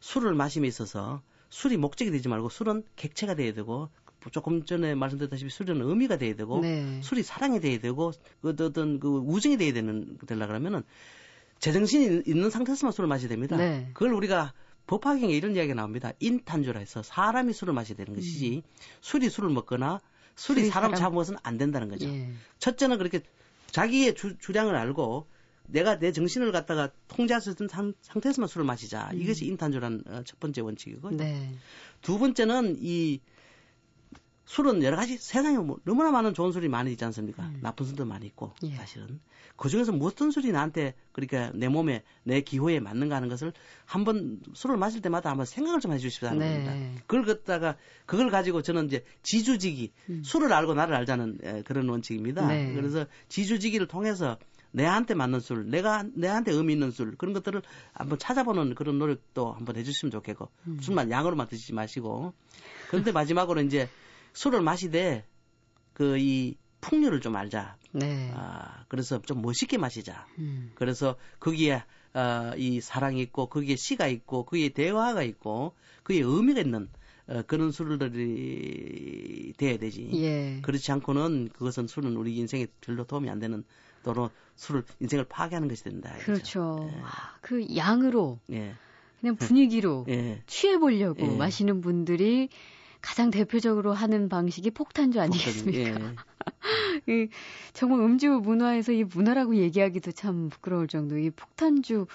술을 0.00 0.34
마심에 0.34 0.68
있어서 0.68 1.22
술이 1.50 1.76
목적이 1.76 2.10
되지 2.10 2.28
말고 2.28 2.48
술은 2.48 2.84
객체가 2.96 3.34
돼야 3.34 3.52
되고 3.54 3.88
조금 4.32 4.64
전에 4.64 4.94
말씀드렸다시피 4.96 5.50
술은 5.50 5.80
의미가 5.82 6.16
돼야 6.18 6.34
되고 6.34 6.60
네. 6.60 7.00
술이 7.02 7.22
사랑이 7.22 7.60
돼야 7.60 7.78
되고 7.78 8.12
그 8.42 8.54
어떤 8.58 8.98
그 8.98 9.08
우정이 9.08 9.56
돼야 9.56 9.72
되는 9.72 10.18
되려 10.26 10.46
그러면은 10.46 10.82
제정신이 11.60 12.22
있는 12.26 12.50
상태에서만 12.50 12.92
술을 12.92 13.08
마셔야 13.08 13.28
됩니다. 13.28 13.56
네. 13.56 13.88
그걸 13.94 14.12
우리가 14.12 14.52
법화경에 14.88 15.32
이런 15.32 15.56
이야기가 15.56 15.74
나옵니다. 15.74 16.12
인탄주라 16.20 16.80
해서 16.80 17.02
사람이 17.02 17.52
술을 17.52 17.72
마셔야 17.72 17.96
되는 17.96 18.14
것이지 18.14 18.62
술이 19.00 19.30
술을 19.30 19.50
먹거나 19.50 20.00
술이, 20.34 20.60
음. 20.60 20.62
술이 20.64 20.70
사람 20.70 20.90
사람- 20.90 20.98
잡아먹어서는 20.98 21.40
안 21.42 21.56
된다는 21.56 21.88
거죠. 21.88 22.06
예. 22.08 22.30
첫째는 22.58 22.98
그렇게 22.98 23.20
자기의 23.70 24.14
주, 24.14 24.36
주량을 24.38 24.74
알고 24.76 25.26
내가 25.68 25.98
내 25.98 26.12
정신을 26.12 26.52
갖다가 26.52 26.90
통제할 27.08 27.40
수 27.40 27.50
있는 27.50 27.68
상, 27.68 27.92
상태에서만 28.02 28.48
술을 28.48 28.64
마시자. 28.64 29.10
음. 29.12 29.20
이것이 29.20 29.46
인탄주라는 29.46 30.02
어, 30.06 30.22
첫 30.24 30.38
번째 30.40 30.60
원칙이고 30.62 31.10
네. 31.10 31.52
두 32.02 32.18
번째는 32.18 32.76
이 32.80 33.20
술은 34.46 34.84
여러 34.84 34.96
가지 34.96 35.18
세상에 35.18 35.58
뭐 35.58 35.78
너무나 35.84 36.10
많은 36.12 36.32
좋은 36.32 36.52
술이 36.52 36.68
많이 36.68 36.92
있지 36.92 37.04
않습니까? 37.04 37.42
음. 37.44 37.58
나쁜 37.62 37.84
술도 37.84 38.04
많이 38.04 38.26
있고 38.26 38.54
예. 38.62 38.76
사실은 38.76 39.18
그 39.56 39.68
중에서 39.68 39.90
무엇든 39.90 40.30
술이 40.30 40.52
나한테 40.52 40.94
그러니까 41.12 41.50
내 41.54 41.68
몸에 41.68 42.04
내 42.22 42.42
기호에 42.42 42.78
맞는가 42.78 43.16
하는 43.16 43.28
것을 43.28 43.52
한번 43.84 44.40
술을 44.54 44.76
마실 44.76 45.00
때마다 45.00 45.30
한번 45.30 45.46
생각을 45.46 45.80
좀 45.80 45.92
해주십시오 45.92 46.28
하는 46.28 46.38
네. 46.38 46.64
겁니다. 46.64 47.02
그걸 47.06 47.24
갖다가 47.24 47.76
그걸 48.06 48.30
가지고 48.30 48.62
저는 48.62 48.86
이제 48.86 49.04
지주지기 49.22 49.92
음. 50.10 50.22
술을 50.24 50.52
알고 50.52 50.74
나를 50.74 50.94
알자는 50.94 51.38
에, 51.42 51.62
그런 51.62 51.88
원칙입니다. 51.88 52.46
네. 52.46 52.72
그래서 52.72 53.06
지주지기를 53.28 53.88
통해서 53.88 54.38
내한테 54.72 55.14
맞는 55.14 55.40
술, 55.40 55.70
내가 55.70 56.04
내한테 56.14 56.52
의미 56.52 56.74
있는 56.74 56.90
술 56.90 57.16
그런 57.16 57.32
것들을 57.32 57.62
한번 57.92 58.18
찾아보는 58.18 58.74
그런 58.74 58.98
노력도 58.98 59.52
한번 59.52 59.76
해주시면 59.76 60.10
좋겠고 60.10 60.50
음. 60.66 60.78
술만 60.80 61.10
양으로만 61.10 61.48
드시지 61.48 61.72
마시고 61.72 62.34
그런데 62.90 63.12
마지막으로 63.12 63.62
이제 63.62 63.88
술을 64.34 64.60
마시되 64.60 65.24
그 65.94 66.18
이 66.18 66.56
풍류를 66.80 67.20
좀 67.20 67.34
알자. 67.36 67.76
네. 67.92 68.30
아 68.34 68.84
그래서 68.88 69.20
좀 69.22 69.42
멋있게 69.42 69.78
마시자. 69.78 70.26
음. 70.38 70.70
그래서 70.74 71.16
거기에 71.40 71.82
어, 72.14 72.52
이 72.56 72.80
사랑이 72.80 73.20
있고 73.22 73.46
거기에 73.46 73.76
시가 73.76 74.06
있고 74.06 74.44
거기에 74.44 74.70
대화가 74.70 75.22
있고 75.22 75.74
거기에 76.04 76.22
의미가 76.22 76.60
있는 76.60 76.88
어, 77.28 77.42
그런 77.46 77.72
술들이 77.72 79.52
돼야 79.56 79.76
되지. 79.78 80.10
예. 80.14 80.60
그렇지 80.62 80.92
않고는 80.92 81.50
그것은 81.52 81.86
술은 81.86 82.16
우리 82.16 82.36
인생에 82.36 82.66
별로 82.80 83.04
도움이 83.04 83.28
안 83.28 83.38
되는 83.38 83.64
또는 84.02 84.28
술을 84.54 84.84
인생을 85.00 85.24
파괴하는 85.24 85.68
것이 85.68 85.84
된다. 85.84 86.10
이거죠. 86.14 86.24
그렇죠. 86.24 86.90
예. 86.92 87.00
아, 87.02 87.36
그 87.40 87.66
양으로 87.76 88.38
예. 88.52 88.74
그냥 89.20 89.36
분위기로 89.36 90.06
예. 90.10 90.42
취해 90.46 90.78
보려고 90.78 91.22
예. 91.22 91.36
마시는 91.36 91.80
분들이 91.80 92.48
가장 93.00 93.30
대표적으로 93.30 93.92
하는 93.92 94.28
방식이 94.28 94.70
폭탄주 94.70 95.20
아니겠습니까? 95.20 95.78
예. 95.78 96.14
이 97.08 97.28
정말 97.72 98.00
음주 98.00 98.40
문화에서 98.42 98.92
이 98.92 99.04
문화라고 99.04 99.56
얘기하기도 99.56 100.12
참 100.12 100.48
부끄러울 100.48 100.88
정도 100.88 101.18
이 101.18 101.30
폭탄주 101.30 102.06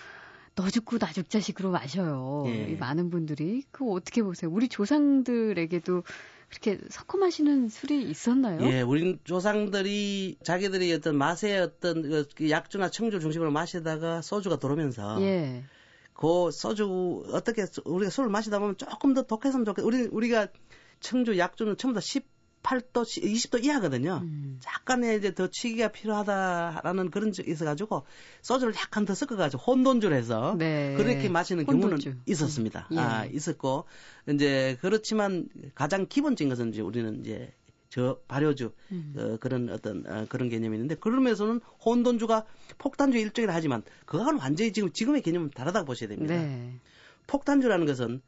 너 0.56 0.70
죽고 0.70 0.98
나 0.98 1.12
죽자식으로 1.12 1.72
마셔요. 1.72 2.44
예. 2.48 2.72
이 2.72 2.76
많은 2.76 3.10
분들이 3.10 3.64
그거 3.72 3.92
어떻게 3.92 4.22
보세요? 4.22 4.52
우리 4.52 4.68
조상들에게도 4.68 6.04
그렇게 6.50 6.78
섞어 6.90 7.18
마시는 7.18 7.70
술이 7.70 8.04
있었나요? 8.10 8.62
예, 8.70 8.82
우리 8.82 9.18
조상들이 9.24 10.38
자기들이 10.44 10.92
어떤 10.94 11.16
맛의 11.16 11.60
어떤 11.62 12.26
그 12.36 12.50
약주나 12.50 12.90
청주 12.90 13.22
중심으로 13.22 13.52
마시다가 13.52 14.22
소주가 14.22 14.60
들어오면서 14.60 15.22
예. 15.22 15.64
그 16.14 16.52
소주 16.52 17.24
어떻게 17.32 17.66
우리가 17.86 18.12
술을 18.12 18.30
마시다 18.30 18.60
보면 18.60 18.78
조금 18.78 19.14
더 19.14 19.24
독했으면 19.24 19.66
좋겠. 19.66 19.86
우리 19.86 20.04
우리가 20.04 20.48
청주 21.00 21.38
약주는 21.38 21.78
전부 21.78 21.96
다 21.96 22.02
18도, 22.64 23.04
20도 23.04 23.64
이하거든요. 23.64 24.20
음. 24.24 24.60
약간의 24.66 25.18
이제 25.18 25.34
더 25.34 25.48
취기가 25.48 25.90
필요하다라는 25.90 27.10
그런 27.12 27.32
적이 27.32 27.52
있어가지고 27.52 28.06
소주를 28.42 28.74
약간 28.76 29.06
더 29.06 29.16
섞어가지고 29.16 29.62
혼돈주를 29.62 30.16
해서 30.16 30.56
네. 30.58 30.96
그렇게 30.96 31.30
마시는 31.30 31.66
경우는 31.66 31.84
혼돈주. 31.84 32.16
있었습니다. 32.28 32.88
음. 32.92 32.98
예. 32.98 33.00
아 33.00 33.26
있었고 33.26 33.86
이제 34.30 34.78
그렇지만 34.82 35.48
가장 35.76 36.08
기본적인 36.08 36.50
것은 36.50 36.70
이제 36.70 36.82
우리는 36.82 37.20
이제 37.22 37.52
저 37.90 38.20
발효주 38.28 38.72
음. 38.92 39.14
어, 39.18 39.38
그런 39.42 39.70
어떤 39.70 40.06
어, 40.08 40.26
그런 40.30 40.48
개념이 40.48 40.76
있는데 40.76 40.96
그러면서는 40.96 41.60
혼돈주가 41.84 42.46
폭탄주 42.78 43.18
일종이라 43.18 43.54
하지만 43.54 43.84
그거는 44.06 44.40
완전히 44.40 44.72
지금 44.72 44.92
지금의 44.94 45.22
개념은 45.22 45.52
다르다고 45.52 45.88
보셔야 45.88 46.08
됩니다. 46.10 46.36
네. 46.36 46.80
폭탄주라는 47.28 47.86
것은 47.86 48.22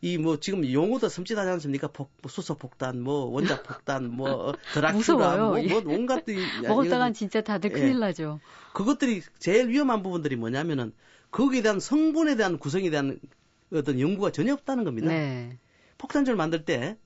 이 0.00 0.16
뭐 0.16 0.38
지금 0.38 0.70
용어도 0.72 1.08
섬찟하지 1.08 1.48
않습니까? 1.54 1.88
폭, 1.88 2.10
뭐 2.22 2.30
수소 2.30 2.54
폭탄, 2.56 3.00
뭐 3.00 3.24
원자 3.26 3.62
폭탄, 3.62 4.10
뭐 4.14 4.52
드라큘라, 4.74 4.92
무서워요. 4.94 5.46
뭐, 5.48 5.62
예. 5.62 5.68
뭐 5.68 5.82
온갖 5.86 6.22
이- 6.28 6.36
먹었다간 6.68 7.14
진짜 7.14 7.40
다들 7.40 7.70
예. 7.70 7.74
큰일 7.74 7.98
나죠. 7.98 8.38
그것들이 8.74 9.22
제일 9.38 9.68
위험한 9.68 10.02
부분들이 10.04 10.36
뭐냐면은 10.36 10.92
거기에 11.32 11.62
대한 11.62 11.80
성분에 11.80 12.36
대한 12.36 12.58
구성에 12.58 12.90
대한 12.90 13.18
어떤 13.72 13.98
연구가 14.00 14.30
전혀 14.30 14.52
없다는 14.54 14.84
겁니다. 14.84 15.08
네. 15.08 15.58
폭탄주를 15.98 16.36
만들 16.36 16.64
때 16.64 16.96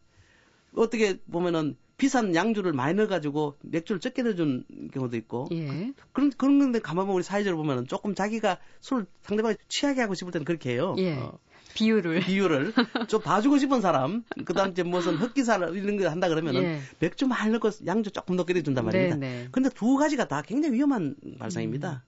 어떻게 0.76 1.18
보면은 1.30 1.76
비싼 1.96 2.34
양주를 2.34 2.72
많이 2.72 2.94
넣어가지고 2.94 3.56
맥주를 3.62 4.00
적게 4.00 4.22
넣어준 4.22 4.64
경우도 4.92 5.16
있고 5.18 5.48
예. 5.52 5.92
그 6.12 6.20
런 6.20 6.30
그런 6.36 6.58
건데 6.58 6.78
가만 6.80 7.06
보면 7.06 7.16
우리 7.16 7.22
사회적으로 7.24 7.56
보면은 7.62 7.86
조금 7.86 8.14
자기가 8.14 8.58
술 8.80 9.06
상대방이 9.22 9.56
취하게 9.68 10.00
하고 10.02 10.14
싶을 10.14 10.32
때는 10.32 10.44
그렇게 10.44 10.72
해요. 10.72 10.94
예. 10.98 11.14
어, 11.16 11.38
비율을. 11.74 12.20
비율을 12.20 12.72
좀 13.08 13.20
봐주고 13.20 13.58
싶은 13.58 13.80
사람 13.80 14.24
그다음 14.44 14.70
이제 14.70 14.82
무슨 14.82 15.16
흑기사 15.16 15.56
이런 15.56 15.96
거 15.96 16.08
한다 16.08 16.28
그러면은 16.28 16.62
예. 16.62 16.80
맥주 16.98 17.26
많이 17.26 17.52
넣고 17.52 17.70
양주 17.86 18.10
조금 18.10 18.36
넣게 18.36 18.54
해준단 18.54 18.84
말입니다. 18.84 19.16
네, 19.16 19.42
네. 19.42 19.48
근데 19.52 19.68
두 19.70 19.96
가지가 19.96 20.28
다 20.28 20.42
굉장히 20.42 20.74
위험한 20.76 21.16
발상입니다. 21.38 22.04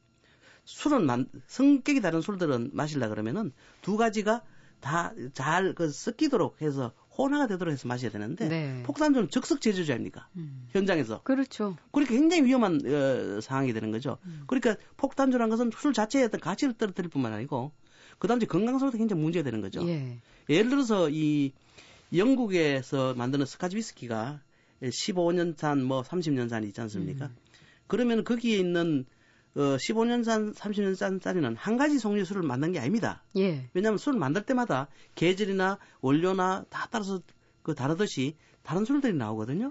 술은 0.65 1.05
만, 1.05 1.27
성격이 1.47 2.01
다른 2.01 2.21
술들은 2.21 2.71
마실라 2.73 3.09
그러면은 3.09 3.53
두 3.83 3.97
가지가 3.97 4.43
다 4.81 5.13
잘 5.33 5.75
그 5.75 5.89
섞이도록 5.91 6.61
해서 6.61 6.93
혼화가 7.17 7.47
되도록 7.47 7.73
해서 7.73 7.89
마셔야 7.89 8.11
되는데 8.11 8.49
네. 8.49 8.83
폭탄주는 8.85 9.31
즉석 9.31 9.61
제조주 9.61 9.93
아닙니까? 9.93 10.29
음. 10.37 10.67
현장에서. 10.73 11.23
그렇죠. 11.23 11.77
그러니까 11.93 12.15
굉장히 12.15 12.45
위험한 12.45 12.81
어, 12.85 13.41
상황이 13.41 13.73
되는 13.73 13.91
거죠. 13.93 14.19
음. 14.25 14.43
그러니까 14.47 14.77
폭탄주라는 14.97 15.49
것은 15.49 15.71
술 15.75 15.93
자체의 15.95 16.27
어떤 16.27 16.41
가치를 16.41 16.75
떨어뜨릴 16.75 17.09
뿐만 17.09 17.33
아니고 17.33 17.73
그다음에 18.25 18.47
건강상으로도 18.47 18.97
굉장히 18.97 19.23
문제가 19.23 19.45
되는 19.45 19.61
거죠. 19.61 19.87
예. 19.87 20.19
예를 20.49 20.71
들어서 20.71 21.11
이 21.11 21.53
영국에서 22.17 23.13
만드는 23.13 23.45
스카치 23.45 23.77
위스키가 23.77 24.41
15년산 24.83 25.83
뭐 25.83 26.03
30년산이 26.03 26.67
있지 26.69 26.81
않습니까? 26.81 27.27
음. 27.27 27.37
그러면 27.87 28.25
거기에 28.25 28.57
있는 28.57 29.05
어 29.57 29.77
15년산, 29.77 30.55
30년산 30.55 31.21
쌀이는 31.23 31.55
한 31.55 31.77
가지 31.77 31.99
종류 32.01 32.25
술을 32.25 32.43
만든 32.43 32.73
게 32.73 32.79
아닙니다. 32.79 33.23
예. 33.37 33.69
왜냐하면 33.75 33.99
술을 33.99 34.19
만들 34.19 34.43
때마다 34.43 34.89
계절이나 35.17 35.79
원료나 36.01 36.65
다 36.71 36.89
따라서 36.91 37.21
그 37.63 37.75
다르듯이 37.75 38.37
다른 38.63 38.87
술들이 38.87 39.13
나오거든요. 39.13 39.71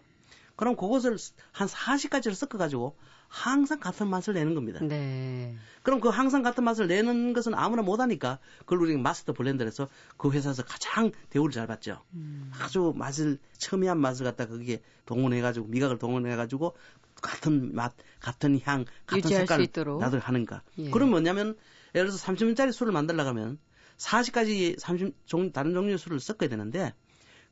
그럼 0.55 0.75
그것을 0.75 1.17
한 1.51 1.67
40가지를 1.67 2.35
섞어가지고 2.35 2.95
항상 3.33 3.79
같은 3.79 4.07
맛을 4.09 4.35
내는 4.35 4.53
겁니다. 4.53 4.79
네. 4.79 5.55
그럼 5.81 5.99
그 5.99 6.09
항상 6.09 6.43
같은 6.43 6.63
맛을 6.63 6.85
내는 6.85 7.33
것은 7.33 7.55
아무나 7.55 7.81
못하니까 7.81 8.37
그걸 8.59 8.83
우리가 8.83 8.99
마스터 8.99 9.33
블렌더를 9.33 9.71
해서 9.71 9.89
그 10.17 10.31
회사에서 10.31 10.63
가장 10.63 11.11
대우를 11.31 11.51
잘 11.51 11.65
받죠. 11.65 12.03
음. 12.13 12.51
아주 12.59 12.93
맛을 12.95 13.39
첨예한 13.57 13.99
맛을 13.99 14.23
갖다 14.25 14.45
거기에 14.47 14.81
동원해가지고 15.07 15.65
미각을 15.65 15.97
동원해가지고 15.97 16.75
같은 17.23 17.73
맛, 17.73 17.95
같은 18.19 18.59
향, 18.65 18.85
같은 19.07 19.17
유지할 19.17 19.47
수 19.47 19.47
색깔 19.47 19.61
있도록. 19.61 19.99
나들 19.99 20.19
하는가. 20.19 20.61
예. 20.77 20.91
그럼 20.91 21.09
뭐냐면 21.09 21.57
예를 21.95 22.09
들어서 22.09 22.23
30년짜리 22.31 22.71
술을 22.71 22.93
만들려고 22.93 23.29
하면 23.29 23.57
40가지 23.97 24.79
30 24.79 25.25
종, 25.25 25.51
다른 25.51 25.73
종류의 25.73 25.97
술을 25.97 26.19
섞어야 26.19 26.49
되는데 26.49 26.93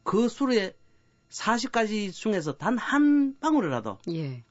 그 0.03 0.29
술에 0.29 0.75
40가지 1.31 2.13
중에서 2.13 2.57
단 2.57 2.77
한 2.77 3.35
방울이라도 3.39 3.97
예. 4.11 4.43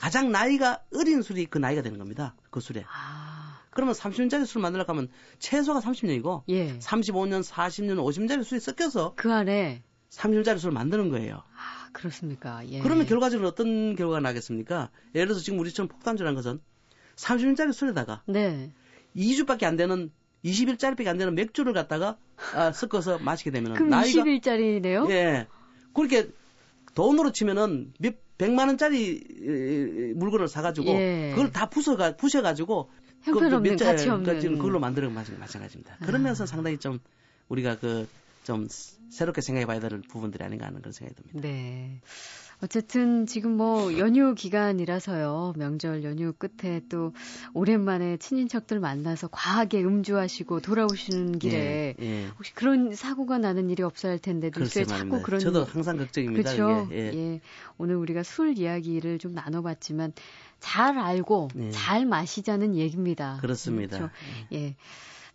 가장 0.00 0.32
나이가 0.32 0.82
어린 0.96 1.20
술이 1.20 1.44
그 1.46 1.58
나이가 1.58 1.82
되는 1.82 1.98
겁니다. 1.98 2.34
그 2.48 2.60
술에. 2.60 2.84
아. 2.90 3.60
그러면 3.70 3.94
30년짜리 3.94 4.46
술 4.46 4.62
만들려고 4.62 4.92
하면 4.92 5.08
최소가 5.38 5.80
30년이고 5.80 6.42
예. 6.48 6.78
35년, 6.78 7.44
40년, 7.44 7.96
50년짜리 7.98 8.42
술이 8.42 8.60
섞여서 8.60 9.12
그 9.14 9.30
안에 9.30 9.82
30년짜리 10.08 10.58
술을 10.58 10.72
만드는 10.72 11.10
거예요. 11.10 11.42
아, 11.54 11.88
그렇습니까? 11.92 12.66
예. 12.68 12.80
그러면 12.80 13.06
결과적으로 13.06 13.48
어떤 13.48 13.94
결과가 13.94 14.20
나겠습니까? 14.20 14.90
예를 15.14 15.28
들어서 15.28 15.44
지금 15.44 15.58
우리처럼 15.60 15.88
폭탄주라는 15.88 16.34
것은 16.34 16.60
30년짜리 17.16 17.74
술에다가 17.74 18.22
네. 18.26 18.72
2주밖에 19.14 19.64
안 19.64 19.76
되는 19.76 20.10
20일짜리밖에 20.46 21.06
안 21.08 21.18
되는 21.18 21.34
맥주를 21.34 21.74
갖다가 21.74 22.16
아, 22.54 22.72
섞어서 22.72 23.18
마시게 23.18 23.50
되면 23.50 23.74
그럼 23.74 23.90
나이가 23.90 24.22
20일짜리네요? 24.22 25.10
예. 25.10 25.46
그렇게 25.94 26.30
돈으로 26.94 27.32
치면은 27.32 27.92
몇 27.98 28.14
백만 28.40 28.68
원짜리 28.68 29.20
에, 29.42 30.12
물건을 30.14 30.48
사가지고 30.48 30.88
예. 30.88 31.32
그걸 31.34 31.52
다 31.52 31.68
부숴가 31.68 32.16
부셔가지고 32.16 32.90
형편없는 33.22 33.70
몇 33.72 33.76
자- 33.76 33.84
가치 33.92 34.04
그러니까 34.06 34.30
없는 34.30 34.40
지금 34.40 34.56
그걸로 34.56 34.80
만드는 34.80 35.12
거 35.14 35.14
마찬가지입니다. 35.38 35.96
그러면서 36.02 36.44
아. 36.44 36.46
상당히 36.46 36.78
좀 36.78 36.98
우리가 37.48 37.78
그 37.78 38.06
좀 38.44 38.66
새롭게 39.10 39.42
생각해봐야 39.42 39.80
될 39.80 40.00
부분들이 40.08 40.42
아닌가 40.42 40.66
하는 40.66 40.80
그런 40.80 40.92
생각이 40.92 41.14
듭니다. 41.20 41.40
네. 41.46 42.00
어쨌든 42.62 43.26
지금 43.26 43.56
뭐 43.56 43.96
연휴 43.98 44.34
기간이라서요. 44.34 45.54
명절 45.56 46.04
연휴 46.04 46.32
끝에 46.32 46.82
또 46.88 47.12
오랜만에 47.54 48.18
친인척들 48.18 48.80
만나서 48.80 49.28
과하게 49.28 49.82
음주하시고 49.82 50.60
돌아오시는 50.60 51.38
길에 51.38 51.94
예, 52.00 52.04
예. 52.04 52.26
혹시 52.36 52.54
그런 52.54 52.94
사고가 52.94 53.38
나는 53.38 53.70
일이 53.70 53.82
없어야 53.82 54.12
할 54.12 54.18
텐데 54.18 54.50
글쎄 54.50 54.84
자꾸. 54.84 55.22
그런 55.22 55.40
저도 55.40 55.64
항상 55.64 55.96
걱정입니다. 55.96 56.54
그렇죠. 56.54 56.88
예. 56.92 57.12
예. 57.14 57.40
오늘 57.78 57.96
우리가 57.96 58.22
술 58.22 58.58
이야기를 58.58 59.18
좀 59.18 59.32
나눠봤지만 59.32 60.12
잘 60.60 60.98
알고 60.98 61.48
예. 61.56 61.70
잘 61.70 62.04
마시자는 62.04 62.74
얘기입니다. 62.76 63.38
그렇습니다. 63.40 63.96
그렇죠. 63.96 64.12
예. 64.52 64.76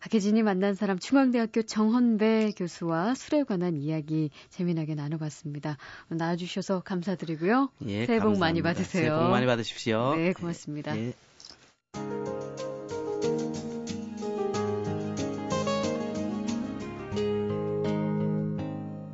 박혜진이 0.06 0.44
만난 0.44 0.76
사람 0.76 1.00
중앙대학교 1.00 1.63
정헌배 1.63 2.52
교수와 2.56 3.15
술에 3.15 3.44
관한 3.44 3.76
이야기 3.76 4.30
재미나게 4.52 4.94
나눠봤습니다. 4.94 5.78
나와주셔서 6.10 6.82
감사드리고요. 6.82 7.72
예, 7.88 8.06
새해 8.06 8.20
복 8.20 8.38
많이 8.38 8.62
감사합니다. 8.62 8.70
받으세요. 8.70 9.04
새해 9.04 9.20
복 9.20 9.32
많이 9.32 9.46
받으십시오. 9.48 10.15
네, 10.15 10.34
고맙습니다. 10.34 10.96
예. 10.96 11.13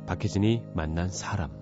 박혜진이 0.06 0.62
만난 0.74 1.08
사람. 1.08 1.61